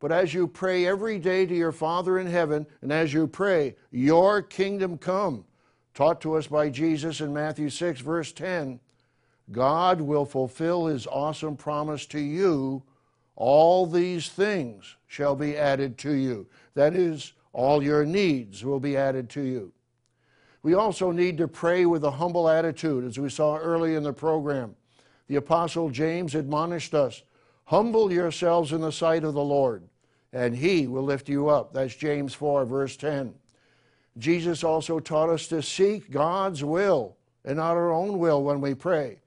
But 0.00 0.10
as 0.10 0.34
you 0.34 0.48
pray 0.48 0.84
every 0.84 1.20
day 1.20 1.46
to 1.46 1.54
your 1.54 1.72
Father 1.72 2.18
in 2.18 2.26
heaven, 2.26 2.66
and 2.82 2.92
as 2.92 3.14
you 3.14 3.28
pray, 3.28 3.76
Your 3.92 4.42
kingdom 4.42 4.98
come, 4.98 5.44
taught 5.94 6.20
to 6.22 6.34
us 6.34 6.48
by 6.48 6.70
Jesus 6.70 7.20
in 7.20 7.32
Matthew 7.32 7.70
6, 7.70 8.00
verse 8.00 8.32
10, 8.32 8.80
God 9.50 10.00
will 10.00 10.24
fulfill 10.24 10.86
His 10.86 11.06
awesome 11.06 11.56
promise 11.56 12.06
to 12.06 12.20
you. 12.20 12.82
All 13.36 13.86
these 13.86 14.28
things 14.28 14.96
shall 15.06 15.36
be 15.36 15.56
added 15.56 15.96
to 15.98 16.12
you. 16.12 16.46
That 16.74 16.94
is, 16.94 17.32
all 17.52 17.82
your 17.82 18.04
needs 18.04 18.64
will 18.64 18.80
be 18.80 18.96
added 18.96 19.30
to 19.30 19.42
you. 19.42 19.72
We 20.62 20.74
also 20.74 21.12
need 21.12 21.38
to 21.38 21.48
pray 21.48 21.86
with 21.86 22.04
a 22.04 22.10
humble 22.10 22.48
attitude, 22.48 23.04
as 23.04 23.18
we 23.18 23.30
saw 23.30 23.56
early 23.56 23.94
in 23.94 24.02
the 24.02 24.12
program. 24.12 24.74
The 25.28 25.36
Apostle 25.36 25.90
James 25.90 26.34
admonished 26.34 26.94
us 26.94 27.22
Humble 27.66 28.10
yourselves 28.10 28.72
in 28.72 28.80
the 28.80 28.90
sight 28.90 29.24
of 29.24 29.34
the 29.34 29.44
Lord, 29.44 29.82
and 30.32 30.56
he 30.56 30.86
will 30.86 31.02
lift 31.02 31.28
you 31.28 31.48
up. 31.48 31.74
That's 31.74 31.94
James 31.94 32.32
4, 32.32 32.64
verse 32.64 32.96
10. 32.96 33.34
Jesus 34.16 34.64
also 34.64 34.98
taught 34.98 35.28
us 35.28 35.48
to 35.48 35.62
seek 35.62 36.10
God's 36.10 36.64
will 36.64 37.18
and 37.44 37.58
not 37.58 37.76
our 37.76 37.92
own 37.92 38.18
will 38.18 38.42
when 38.42 38.62
we 38.62 38.72
pray. 38.72 39.18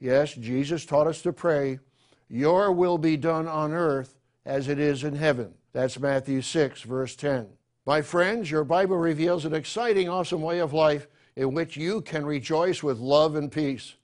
Yes, 0.00 0.32
Jesus 0.34 0.84
taught 0.84 1.06
us 1.06 1.22
to 1.22 1.32
pray, 1.32 1.80
Your 2.28 2.72
will 2.72 2.98
be 2.98 3.16
done 3.16 3.48
on 3.48 3.72
earth 3.72 4.14
as 4.44 4.68
it 4.68 4.78
is 4.78 5.04
in 5.04 5.14
heaven. 5.14 5.54
That's 5.72 5.98
Matthew 5.98 6.40
6, 6.42 6.82
verse 6.82 7.16
10. 7.16 7.48
My 7.84 8.02
friends, 8.02 8.50
your 8.50 8.64
Bible 8.64 8.96
reveals 8.96 9.44
an 9.44 9.54
exciting, 9.54 10.08
awesome 10.08 10.42
way 10.42 10.58
of 10.58 10.72
life 10.72 11.08
in 11.36 11.54
which 11.54 11.76
you 11.76 12.00
can 12.00 12.26
rejoice 12.26 12.82
with 12.82 12.98
love 12.98 13.34
and 13.34 13.50
peace. 13.50 13.94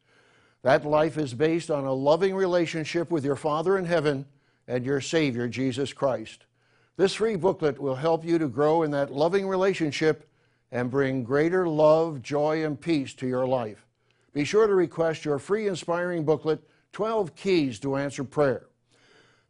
That 0.62 0.87
life 0.87 1.18
is 1.18 1.35
based 1.35 1.70
on 1.70 1.85
a 1.85 1.92
loving 1.92 2.35
relationship 2.35 3.11
with 3.11 3.24
your 3.24 3.37
Father 3.37 3.76
in 3.76 3.85
heaven 3.85 4.24
and 4.66 4.85
your 4.85 5.00
Savior, 5.00 5.48
Jesus 5.48 5.92
Christ. 5.92 6.46
This 6.96 7.14
free 7.14 7.37
booklet 7.37 7.78
will 7.78 7.96
help 7.96 8.24
you 8.24 8.38
to 8.38 8.48
grow 8.48 8.83
in 8.83 8.90
that 8.92 9.12
loving 9.12 9.46
relationship 9.46 10.28
and 10.70 10.90
bring 10.90 11.24
greater 11.24 11.68
love, 11.68 12.22
joy, 12.22 12.64
and 12.64 12.80
peace 12.80 13.14
to 13.14 13.26
your 13.26 13.46
life. 13.46 13.87
Be 14.35 14.44
sure 14.44 14.66
to 14.66 14.75
request 14.75 15.25
your 15.25 15.38
free 15.38 15.68
inspiring 15.68 16.25
booklet, 16.25 16.61
12 16.92 17.37
Keys 17.37 17.79
to 17.79 17.97
Answer 17.97 18.25
Prayer. 18.25 18.66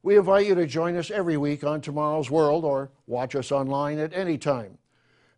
We 0.03 0.19
invite 0.19 0.47
you 0.47 0.55
to 0.57 0.67
join 0.67 0.95
us 0.97 1.11
every 1.11 1.39
week 1.39 1.65
on 1.65 1.81
Tomorrow's 1.81 2.31
World 2.31 2.67
or 2.67 2.91
watch 3.07 3.35
us 3.35 3.51
online 3.51 3.99
at 3.99 4.13
any 4.13 4.37
time. 4.37 4.77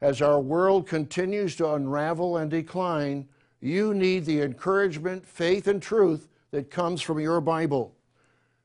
As 0.01 0.21
our 0.21 0.41
world 0.41 0.89
continues 0.89 1.55
to 1.57 1.75
unravel 1.75 2.39
and 2.39 2.51
decline, 2.51 3.29
you 3.61 3.95
need 3.95 4.25
the 4.25 4.43
encouragement, 4.43 5.25
faith, 5.25 5.69
and 5.69 5.81
truth 5.81 6.29
that 6.51 6.69
comes 6.69 7.01
from 7.01 7.21
your 7.21 7.41
Bible. 7.41 7.95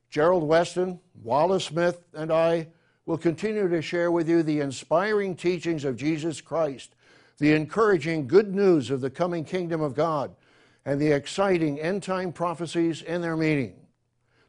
Gerald 0.09 0.43
Weston, 0.43 0.99
Wallace 1.23 1.65
Smith, 1.65 2.01
and 2.15 2.31
I 2.31 2.67
will 3.05 3.19
continue 3.19 3.69
to 3.69 3.83
share 3.83 4.11
with 4.11 4.27
you 4.27 4.41
the 4.41 4.61
inspiring 4.61 5.35
teachings 5.35 5.85
of 5.85 5.95
Jesus 5.95 6.41
Christ, 6.41 6.95
the 7.37 7.53
encouraging 7.53 8.27
good 8.27 8.55
news 8.55 8.89
of 8.89 9.01
the 9.01 9.11
coming 9.11 9.45
kingdom 9.45 9.81
of 9.81 9.93
God, 9.93 10.35
and 10.85 10.99
the 10.99 11.11
exciting 11.11 11.79
end 11.79 12.03
time 12.03 12.31
prophecies 12.31 13.01
and 13.03 13.23
their 13.23 13.37
meaning. 13.37 13.75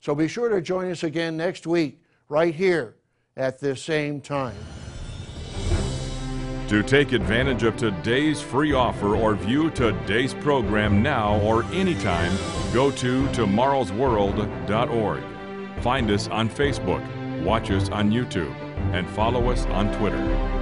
So 0.01 0.15
be 0.15 0.29
sure 0.29 0.49
to 0.49 0.61
join 0.61 0.91
us 0.91 1.05
again 1.05 1.37
next 1.37 1.67
week, 1.67 2.03
right 2.29 2.55
here 2.55 2.97
at 3.37 3.61
this 3.61 3.83
same 3.83 4.21
time. 4.21 4.57
To 6.69 6.83
take 6.83 7.13
advantage 7.13 7.65
of 7.65 7.77
today's 7.77 8.41
free 8.41 8.73
offer 8.73 9.15
or 9.15 9.35
view 9.35 9.71
today's 9.71 10.33
program 10.33 11.03
now 11.03 11.39
or 11.41 11.65
anytime, 11.65 12.33
go 12.73 12.91
to 12.93 13.27
tomorrowsworld.org. 13.29 15.23
Find 15.83 16.11
us 16.11 16.29
on 16.29 16.49
Facebook, 16.49 17.45
watch 17.45 17.71
us 17.71 17.91
on 17.91 18.11
YouTube, 18.11 18.55
and 18.95 19.07
follow 19.11 19.51
us 19.51 19.67
on 19.67 19.93
Twitter. 19.99 20.62